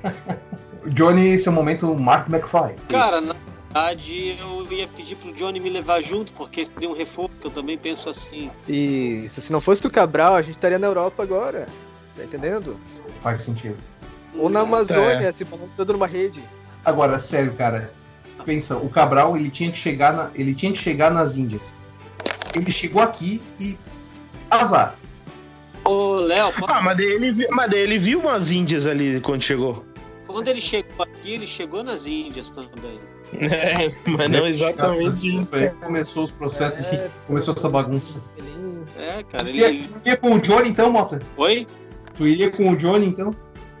[0.88, 2.76] Johnny, seu momento, Mark McFly.
[2.88, 7.34] Cara, na verdade eu ia pedir pro Johnny me levar junto, porque seria um reforço,
[7.38, 8.50] que eu também penso assim.
[8.66, 11.66] Isso, se não fosse o Cabral, a gente estaria na Europa agora.
[12.16, 12.78] Tá entendendo?
[13.20, 13.76] Faz sentido.
[14.34, 16.42] Ou na Amazônia, se balançando numa rede.
[16.82, 17.92] Agora, sério, cara.
[18.44, 21.74] Pensa, o Cabral, ele tinha que chegar, na, ele tinha que chegar nas Índias.
[22.54, 23.76] Ele chegou aqui e
[24.50, 24.96] azar.
[25.84, 29.84] Ô, Léo, Ah, mas daí ele, mas daí ele viu umas índias ali quando chegou.
[30.26, 32.98] quando ele chegou aqui, ele chegou nas Índias também.
[33.34, 35.54] É, mas não exatamente isso.
[35.56, 38.20] Aí começou os processos de, começou essa bagunça.
[38.96, 39.58] É, cara, Tu ele.
[39.58, 41.20] ia, tu ia com o Johnny então, Mota?
[41.36, 41.66] Oi?
[42.16, 43.34] Tu iria com o Johnny então?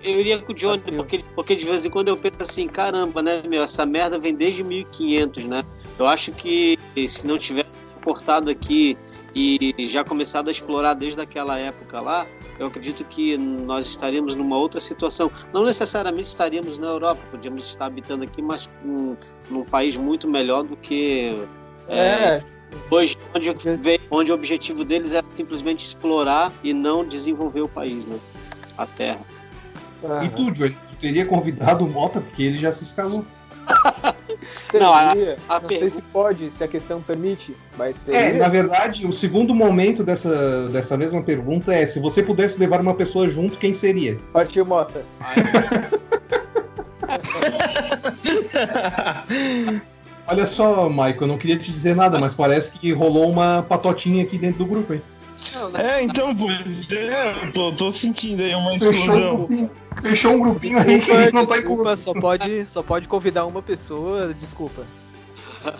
[0.04, 3.22] Eu iria com o Johnny, porque, porque de vez em quando eu penso assim, caramba,
[3.22, 5.64] né, meu, essa merda vem desde 1500, né?
[5.98, 6.78] Eu acho que
[7.08, 8.98] se não tivesse cortado aqui
[9.34, 12.26] e já começado a explorar desde aquela época lá,
[12.58, 15.30] eu acredito que nós estaríamos numa outra situação.
[15.52, 19.16] Não necessariamente estaríamos na Europa, podíamos estar habitando aqui, mas num,
[19.50, 21.32] num país muito melhor do que
[21.88, 22.42] é, É,
[22.90, 23.50] hoje, onde,
[23.80, 28.18] vem- onde o objetivo deles é simplesmente explorar e não desenvolver o país, né?
[28.76, 29.20] A terra.
[30.24, 30.76] E tu, Johnny?
[30.90, 33.24] Tu teria convidado o Mota, porque ele já se escalou.
[34.74, 35.36] Não, a- a não sei
[35.78, 38.42] pergunta- se pode, se a questão permite, mas É, teria.
[38.42, 42.92] na verdade, o segundo momento dessa, dessa mesma pergunta é: se você pudesse levar uma
[42.94, 44.18] pessoa junto, quem seria?
[44.34, 45.02] Partiu Mota.
[50.26, 54.24] Olha só, Michael, eu não queria te dizer nada, mas parece que rolou uma patotinha
[54.24, 55.02] aqui dentro do grupo, hein?
[55.78, 59.70] É, então, pois é, eu tô, tô sentindo aí uma um explosão.
[60.02, 62.02] fechou um grupinho aí que a gente não tá desculpa, incluso.
[62.02, 64.86] só pode, só pode convidar uma pessoa, desculpa.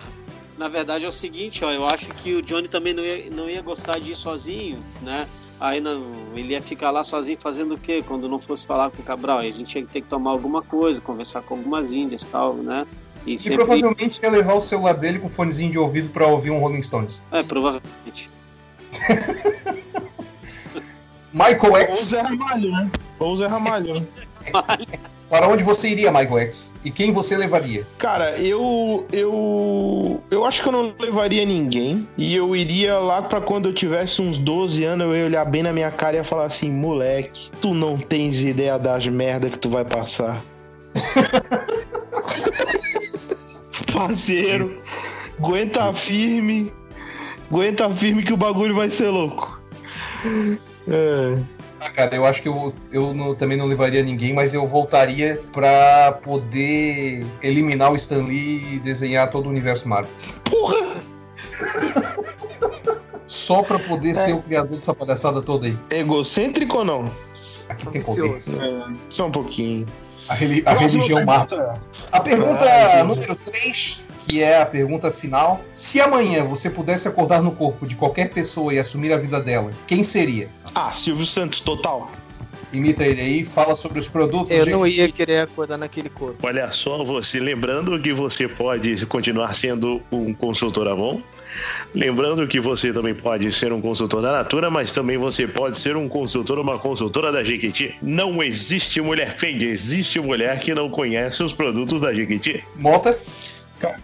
[0.57, 3.49] Na verdade é o seguinte, ó, eu acho que o Johnny também não ia, não
[3.49, 5.27] ia gostar de ir sozinho, né?
[5.59, 8.03] Aí não, ele ia ficar lá sozinho fazendo o quê?
[8.05, 10.61] Quando não fosse falar com o Cabral, aí a gente ia ter que tomar alguma
[10.61, 12.85] coisa, conversar com algumas índias e tal, né?
[13.25, 13.57] E, e sempre...
[13.57, 17.23] provavelmente ia levar o celular dele com fonezinho de ouvido para ouvir um Rolling Stones.
[17.31, 18.29] É, provavelmente.
[21.35, 21.89] Michael X.
[21.89, 22.91] Ou Zé Ramalho, né?
[23.19, 24.01] Ou Zé Ramalho.
[25.29, 26.71] Para onde você iria, Michael X?
[26.83, 27.85] E quem você levaria?
[27.97, 29.05] Cara, eu.
[29.11, 30.23] Eu.
[30.31, 32.07] Eu acho que eu não levaria ninguém.
[32.15, 35.63] E eu iria lá para quando eu tivesse uns 12 anos, eu ia olhar bem
[35.63, 39.59] na minha cara e ia falar assim: moleque, tu não tens ideia das merda que
[39.59, 40.41] tu vai passar.
[43.91, 44.81] Parceiro,
[45.37, 46.71] aguenta firme.
[47.49, 49.59] Aguenta firme que o bagulho vai ser louco.
[50.87, 51.37] É.
[51.79, 55.39] Ah, cara, eu acho que eu, eu não, também não levaria ninguém, mas eu voltaria
[55.51, 60.11] pra poder eliminar o Stan Lee e desenhar todo o universo Marvel.
[60.43, 60.95] Porra!
[63.27, 64.13] Só pra poder é.
[64.13, 65.77] ser o criador dessa palhaçada toda aí.
[65.91, 67.11] Egocêntrico ou não?
[67.69, 68.37] Aqui tem poder.
[68.37, 69.85] É, só um pouquinho.
[70.27, 71.79] A, reli a religião mata.
[72.11, 75.61] A pergunta ah, número 3 que é a pergunta final.
[75.73, 79.71] Se amanhã você pudesse acordar no corpo de qualquer pessoa e assumir a vida dela,
[79.87, 80.49] quem seria?
[80.75, 82.11] Ah, Silvio Santos, total.
[82.73, 84.51] Imita ele aí, fala sobre os produtos.
[84.51, 86.45] Eu não ia querer acordar naquele corpo.
[86.45, 91.21] Olha só, você lembrando que você pode continuar sendo um consultor Avon.
[91.93, 95.95] Lembrando que você também pode ser um consultor da Natura, mas também você pode ser
[95.95, 97.95] um consultor ou uma consultora da Jequiti.
[98.01, 102.61] Não existe mulher feia, existe mulher que não conhece os produtos da Jequiti.
[102.75, 103.17] Mota?
[103.79, 103.97] Cara,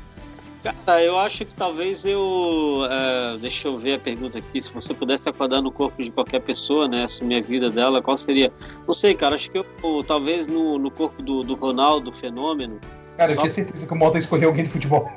[1.04, 2.82] eu acho que talvez eu.
[2.90, 4.62] É, deixa eu ver a pergunta aqui.
[4.62, 7.04] Se você pudesse acordar no corpo de qualquer pessoa, né?
[7.04, 8.52] Assumir a vida dela, qual seria?
[8.86, 9.36] Não sei, cara.
[9.36, 9.66] Acho que eu.
[10.06, 12.80] Talvez no, no corpo do, do Ronaldo Fenômeno.
[13.18, 15.12] Cara, eu tinha certeza que o Mota escolheu alguém de futebol.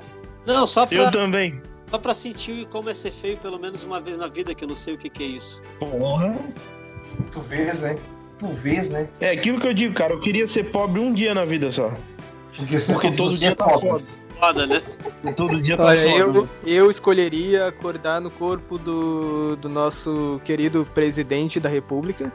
[0.47, 0.97] Não, só pra.
[0.97, 1.61] Eu também.
[1.91, 4.69] Só pra sentir como é ser feio pelo menos uma vez na vida, que eu
[4.69, 5.61] não sei o que, que é isso.
[5.79, 6.37] Porra.
[7.31, 7.99] Tu vês, né?
[8.39, 9.09] Tu vês, né?
[9.21, 10.15] É aquilo que eu digo, cara.
[10.15, 11.95] Eu queria ser pobre um dia na vida só.
[12.57, 14.05] Porque, Porque todo dia tá foda
[14.45, 14.83] foda, né?
[15.35, 21.59] Todo dia tá Olha, eu, eu escolheria acordar no corpo do, do nosso querido presidente
[21.59, 22.31] da República.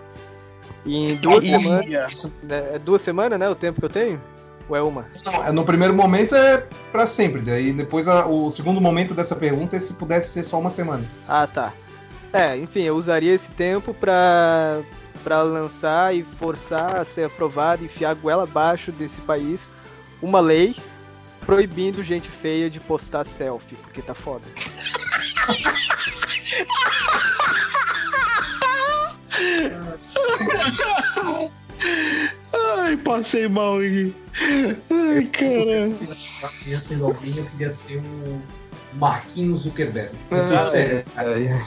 [0.85, 2.35] E em duas semanas.
[2.41, 3.47] Né, é duas semanas, né?
[3.47, 4.21] O tempo que eu tenho?
[4.67, 5.05] Ou é uma?
[5.25, 7.41] Não, é, no primeiro momento é para sempre.
[7.41, 11.03] Daí depois a, o segundo momento dessa pergunta é se pudesse ser só uma semana.
[11.27, 11.73] Ah, tá.
[12.31, 14.81] É, enfim, eu usaria esse tempo para
[15.23, 19.69] para lançar e forçar a ser aprovado, enfiar a goela abaixo desse país
[20.21, 20.77] uma lei
[21.45, 24.45] proibindo gente feia de postar selfie, porque tá foda.
[32.77, 34.15] Ai, passei mal aqui.
[34.91, 35.97] Ai, caramba.
[36.41, 38.41] Eu queria ser alguém, eu queria ser o
[38.93, 40.15] Marquinhos Zuckerberg.
[40.31, 41.05] Ah, sério.
[41.17, 41.61] É,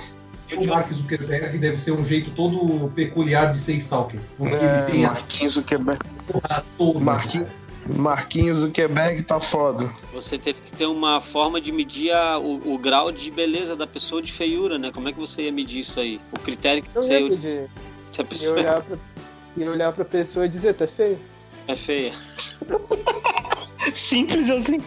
[0.56, 4.20] o Mark Zuckerberg deve ser um jeito todo peculiar de ser stalker.
[4.36, 6.00] Porque é, ele tem Marquinhos Zuckerberg.
[7.00, 7.48] Marquinhos.
[7.86, 9.90] Marquinhos Zuckerberg tá foda.
[10.12, 13.86] Você tem que ter uma forma de medir a, o, o, grau de beleza da
[13.86, 14.90] pessoa de feiura, né?
[14.92, 16.20] Como é que você ia medir isso aí?
[16.32, 17.70] O critério que eu você ia medir.
[18.10, 18.60] Se a pessoa...
[18.60, 18.96] ia, olhar pra,
[19.56, 21.18] ia olhar pra pessoa e dizer, tu é feio.
[21.66, 22.12] É feia.
[23.94, 24.80] Simples assim.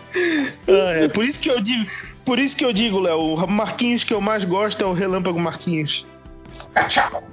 [0.67, 1.85] Ah, é por isso que eu digo,
[2.23, 5.39] por isso que eu digo, Léo, o Marquinhos que eu mais gosto é o Relâmpago
[5.39, 6.05] Marquinhos.
[6.89, 7.23] Tchau.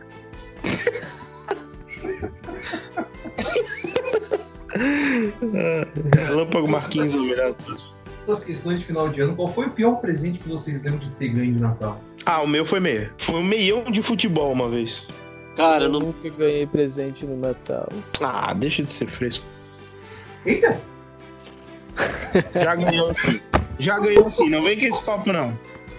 [6.17, 7.93] Relâmpago Marquinhos, o melhor de todos.
[8.27, 11.11] Das questões de final de ano, qual foi o pior presente que vocês lembram de
[11.11, 12.01] ter ganho de Natal?
[12.25, 13.11] Ah, o meu foi meio.
[13.19, 15.09] Foi um meião de futebol uma vez.
[15.57, 16.01] Cara, eu não...
[16.01, 17.89] nunca ganhei presente no Natal.
[18.21, 19.45] Ah, deixa de ser fresco.
[20.47, 20.81] Eita!
[22.55, 23.41] Já ganhou sim.
[23.79, 25.59] Já ganhou sim, não vem com esse papo não.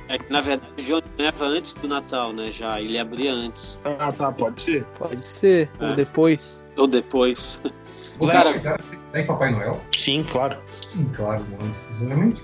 [0.09, 2.51] É que na verdade o Johnny ganhava antes do Natal, né?
[2.51, 3.77] Já, ele abria antes.
[3.99, 4.83] Ah, tá, pode ser.
[4.97, 5.89] Pode ser, é.
[5.89, 6.61] ou depois.
[6.77, 7.61] Ou depois.
[8.19, 8.83] Você Cara, chegaram
[9.15, 9.81] em Papai Noel?
[9.95, 10.57] Sim, claro.
[10.81, 12.43] Sim, claro, sinceramente.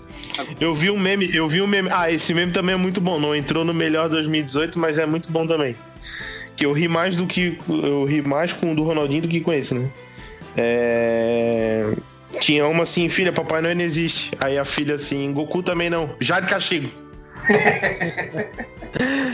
[0.60, 1.90] Eu vi um meme, eu vi um meme.
[1.92, 3.20] Ah, esse meme também é muito bom.
[3.20, 5.76] Não entrou no melhor 2018, mas é muito bom também.
[6.56, 7.58] Que eu ri mais do que.
[7.68, 9.90] Eu ri mais com o do Ronaldinho do que com esse, né?
[10.58, 11.94] É...
[12.40, 14.32] Tinha uma assim, filha, Papai Noel não existe.
[14.40, 16.16] Aí a filha assim, Goku também não.
[16.20, 16.90] Já de castigo.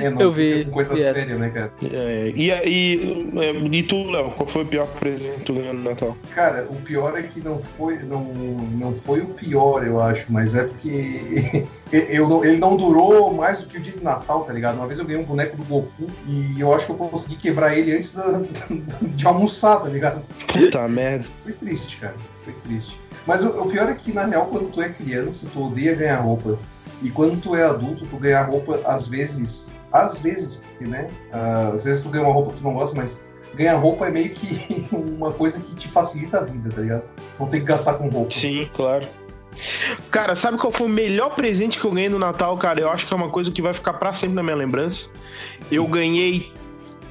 [0.01, 0.66] É, não, eu vi.
[0.66, 1.72] Coisa séria, né, cara?
[1.91, 5.74] É, e, e, é, e tu, Léo, qual foi o pior presente que tu ganhou
[5.74, 6.18] no Natal?
[6.34, 10.56] Cara, o pior é que não foi, não, não foi o pior, eu acho, mas
[10.56, 14.76] é porque eu, ele não durou mais do que o dia de Natal, tá ligado?
[14.76, 17.78] Uma vez eu ganhei um boneco do Goku e eu acho que eu consegui quebrar
[17.78, 18.43] ele antes da,
[19.01, 20.22] de almoçar, tá ligado?
[20.51, 21.26] Puta merda.
[21.43, 22.16] Foi triste, cara.
[22.43, 22.99] Foi triste.
[23.26, 26.18] Mas o, o pior é que, na real, quando tu é criança, tu odeia ganhar
[26.18, 26.60] roupa.
[27.04, 31.10] E quando tu é adulto, tu ganhar roupa, às vezes, às vezes, porque, né?
[31.32, 33.24] ah, às vezes tu ganha uma roupa que tu não gosta, mas
[33.54, 37.04] ganhar roupa é meio que uma coisa que te facilita a vida, tá ligado?
[37.39, 38.32] Não tem que gastar com roupa.
[38.32, 39.08] Sim, claro.
[40.12, 42.80] Cara, sabe qual foi o melhor presente que eu ganhei no Natal, cara?
[42.82, 45.10] Eu acho que é uma coisa que vai ficar pra sempre na minha lembrança.
[45.72, 46.52] Eu ganhei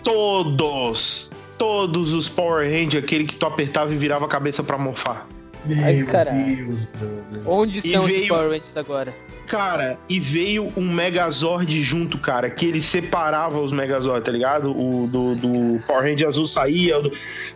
[0.03, 5.27] todos, todos os Power Rangers, aquele que tu apertava e virava a cabeça pra morfar.
[5.65, 5.95] Meu Ai.
[6.03, 7.43] Deus, brother.
[7.49, 9.15] Onde estão os veio- Power Rangers agora?
[9.47, 14.71] Cara, e veio um Megazord junto, cara, que ele separava os Megazord, tá ligado?
[14.71, 17.01] O do, do Power Ranger azul saía.
[17.01, 17.13] do-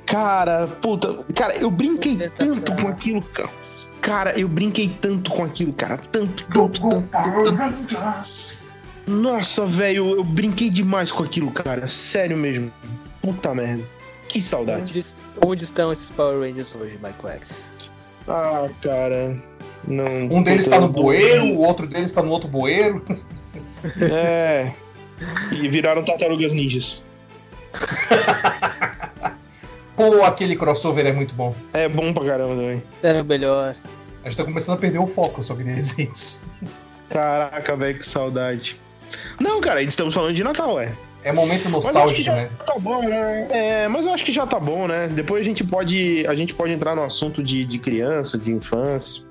[0.06, 1.18] Cara, puta.
[1.34, 2.54] Cara, eu brinquei Ostentação.
[2.60, 3.48] tanto com aquilo, cara.
[4.00, 5.96] Cara, eu brinquei tanto com aquilo, cara.
[5.96, 8.68] Tanto, tanto, tanto, tanto.
[9.06, 11.88] Nossa, velho, eu brinquei demais com aquilo, cara.
[11.88, 12.70] Sério mesmo.
[13.22, 13.82] Puta merda.
[14.28, 14.92] Que saudade.
[14.92, 15.06] Onde,
[15.46, 17.66] onde estão esses Power Rangers hoje, Michael X?
[18.28, 19.42] Ah, cara.
[19.88, 20.36] Não.
[20.36, 23.04] Um deles puta, tá no bueiro, o outro deles tá no outro bueiro.
[24.00, 24.72] É.
[25.52, 27.02] E viraram tartarugas ninjas.
[29.96, 31.54] Pô, aquele crossover é muito bom.
[31.72, 32.82] É bom pra caramba também.
[33.02, 33.74] Era melhor.
[34.22, 36.44] A gente tá começando a perder o foco, só queria dizer isso.
[37.10, 38.80] Caraca, velho, que saudade.
[39.40, 40.94] Não, cara, estamos falando de Natal, é.
[41.24, 42.48] É momento nostálgico, né?
[42.64, 43.48] tá bom, né?
[43.50, 45.08] É, mas eu acho que já tá bom, né?
[45.08, 49.24] Depois a gente pode, a gente pode entrar no assunto de, de criança, de infância.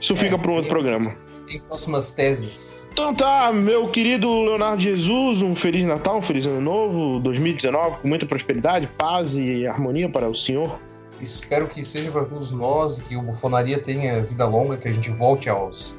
[0.00, 1.14] Isso fica para outro programa.
[1.46, 2.88] Tem próximas teses.
[2.92, 8.08] Então tá, meu querido Leonardo Jesus, um Feliz Natal, um Feliz Ano Novo, 2019, com
[8.08, 10.78] muita prosperidade, paz e harmonia para o senhor.
[11.20, 15.10] Espero que seja para todos nós, que o Bufonaria tenha vida longa, que a gente
[15.10, 15.94] volte aos,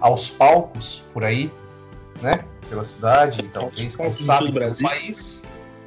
[0.00, 1.50] aos palcos por aí,
[2.22, 2.44] né?
[2.70, 5.44] Pela cidade, e talvez, quem palcos de sabe, todo o pelo país,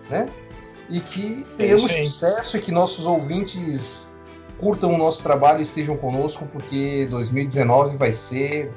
[0.10, 0.30] né?
[0.90, 2.06] E que tenhamos isso aí.
[2.06, 4.14] sucesso e que nossos ouvintes
[4.60, 8.70] curtam o nosso trabalho e estejam conosco, porque 2019 vai ser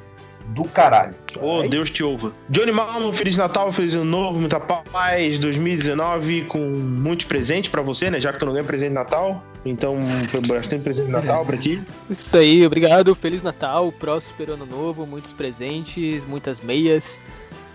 [0.50, 1.14] do caralho.
[1.40, 2.32] Oh, Deus te ouva.
[2.48, 8.08] Johnny Malmo, Feliz Natal, Feliz Ano Novo, muita paz, 2019 com muitos presentes pra você,
[8.08, 8.20] né?
[8.20, 9.42] Já que tu não ganha presente de Natal.
[9.64, 9.96] Então,
[10.28, 11.82] foi bastante presente de Natal pra ti.
[12.08, 13.12] Isso aí, obrigado.
[13.16, 17.18] Feliz Natal, próspero ano novo, muitos presentes, muitas meias.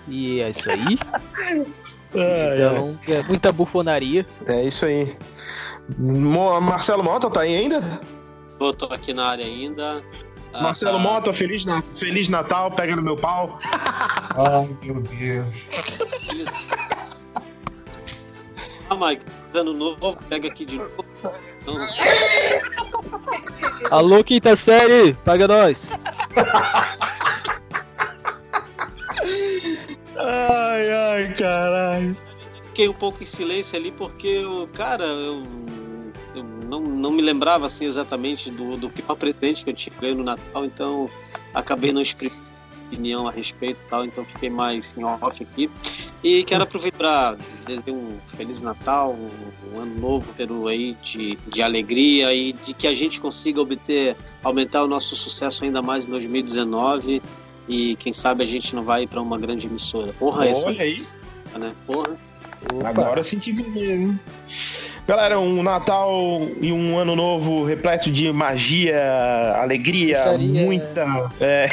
[0.07, 0.97] E é isso aí.
[2.13, 4.25] Então, é muita bufonaria.
[4.45, 5.15] É isso aí.
[5.97, 8.01] Mo- Marcelo Mota tá aí ainda?
[8.59, 10.03] Eu tô aqui na área ainda.
[10.53, 11.03] Ah, Marcelo tá.
[11.03, 13.57] Mota, Feliz, Na- Feliz Natal, pega no meu pau.
[13.63, 15.55] Ai, meu Deus.
[18.89, 21.05] Ah, Mike, ano novo, pega aqui de novo.
[21.61, 21.75] Então,
[23.89, 25.91] Alô, quinta série, paga nós.
[30.23, 32.17] Ai, ai, caralho.
[32.67, 35.43] fiquei um pouco em silêncio ali porque eu, cara, eu,
[36.35, 40.15] eu não, não me lembrava assim exatamente do, do pior presente que eu tinha ganho
[40.15, 41.09] no Natal, então
[41.53, 42.51] acabei não exprimindo
[42.91, 45.69] opinião a respeito e tal, então fiquei mais em off aqui.
[46.21, 51.37] E quero aproveitar para desejar um Feliz Natal, um, um ano novo Peru aí de,
[51.47, 56.05] de alegria e de que a gente consiga obter, aumentar o nosso sucesso ainda mais
[56.05, 57.21] em 2019
[57.67, 60.13] e quem sabe a gente não vai para uma grande emissora.
[60.13, 61.05] Porra, essa, Olha aí.
[61.57, 61.71] né?
[61.85, 62.17] Porra.
[62.83, 64.19] Agora eu senti vermelho, hein?
[65.07, 70.61] Galera, um Natal e um ano novo repleto de magia, alegria, Pizzaria.
[70.61, 71.31] muita.
[71.39, 71.69] é,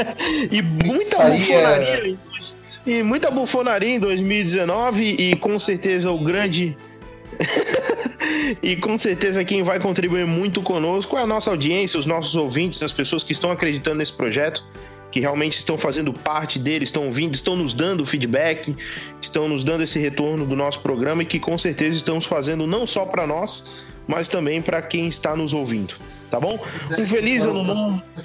[0.50, 2.18] e muita bufonaria.
[2.86, 6.76] E muita bufonaria em 2019 e com certeza o grande.
[8.62, 12.82] e com certeza quem vai contribuir muito conosco é a nossa audiência, os nossos ouvintes,
[12.82, 14.64] as pessoas que estão acreditando nesse projeto,
[15.10, 18.76] que realmente estão fazendo parte dele, estão ouvindo, estão nos dando feedback,
[19.20, 22.86] estão nos dando esse retorno do nosso programa e que com certeza estamos fazendo não
[22.86, 23.64] só para nós,
[24.06, 25.94] mas também para quem está nos ouvindo.
[26.30, 26.54] Tá bom?
[26.54, 28.00] Um feliz ano novo.
[28.14, 28.22] Tá.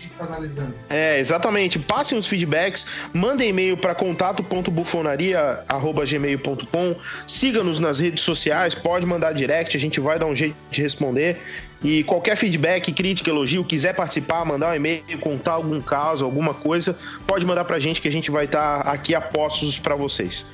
[0.90, 1.78] É, exatamente.
[1.80, 6.96] Passem os feedbacks, mandem e-mail para contato.bufonaria.gmail.com,
[7.28, 11.42] siga-nos nas redes sociais, pode mandar direct, a gente vai dar um jeito de responder.
[11.84, 16.98] E qualquer feedback, crítica, elogio, quiser participar, mandar um e-mail, contar algum caso, alguma coisa,
[17.28, 20.48] pode mandar pra gente que a gente vai estar aqui a postos para vocês.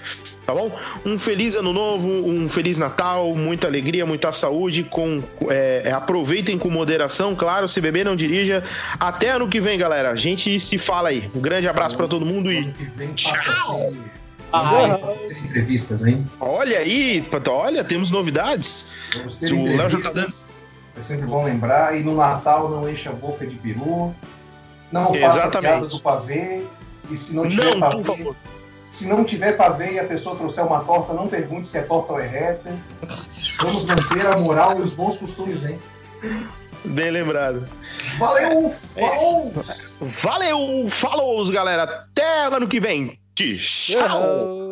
[0.45, 0.71] Tá bom?
[1.05, 4.83] Um feliz ano novo, um feliz Natal, muita alegria, muita saúde.
[4.83, 7.67] Com, é, é, aproveitem com moderação, claro.
[7.67, 8.63] Se beber, não dirija.
[8.99, 10.09] Até ano que vem, galera.
[10.11, 11.29] A gente se fala aí.
[11.35, 13.99] Um grande abraço pra todo mundo e Ano que vem passa aqui.
[14.53, 14.97] Ah,
[15.45, 16.27] entrevistas, hein?
[16.37, 18.91] olha aí, olha, temos novidades.
[19.15, 20.49] O Léo já tá entrevistas.
[20.97, 21.97] É sempre bom lembrar.
[21.97, 24.13] E no Natal não enche a boca de peru.
[24.91, 25.71] Não faça Exatamente.
[25.71, 26.65] piada do pavê.
[27.09, 28.35] E se não tiver Não, por pavê, favor.
[28.91, 32.11] Se não tiver pavê e a pessoa trouxer uma torta, não pergunte se é torta
[32.11, 32.77] ou é reta.
[33.61, 35.79] Vamos manter a moral e os bons costumes, hein?
[36.83, 37.65] Bem lembrado.
[38.19, 38.69] Valeu!
[38.69, 39.53] Falou!
[40.01, 41.83] Valeu, falou, galera.
[41.83, 43.17] Até ano que vem.
[43.33, 43.57] Tchau.
[43.57, 44.70] Tchau.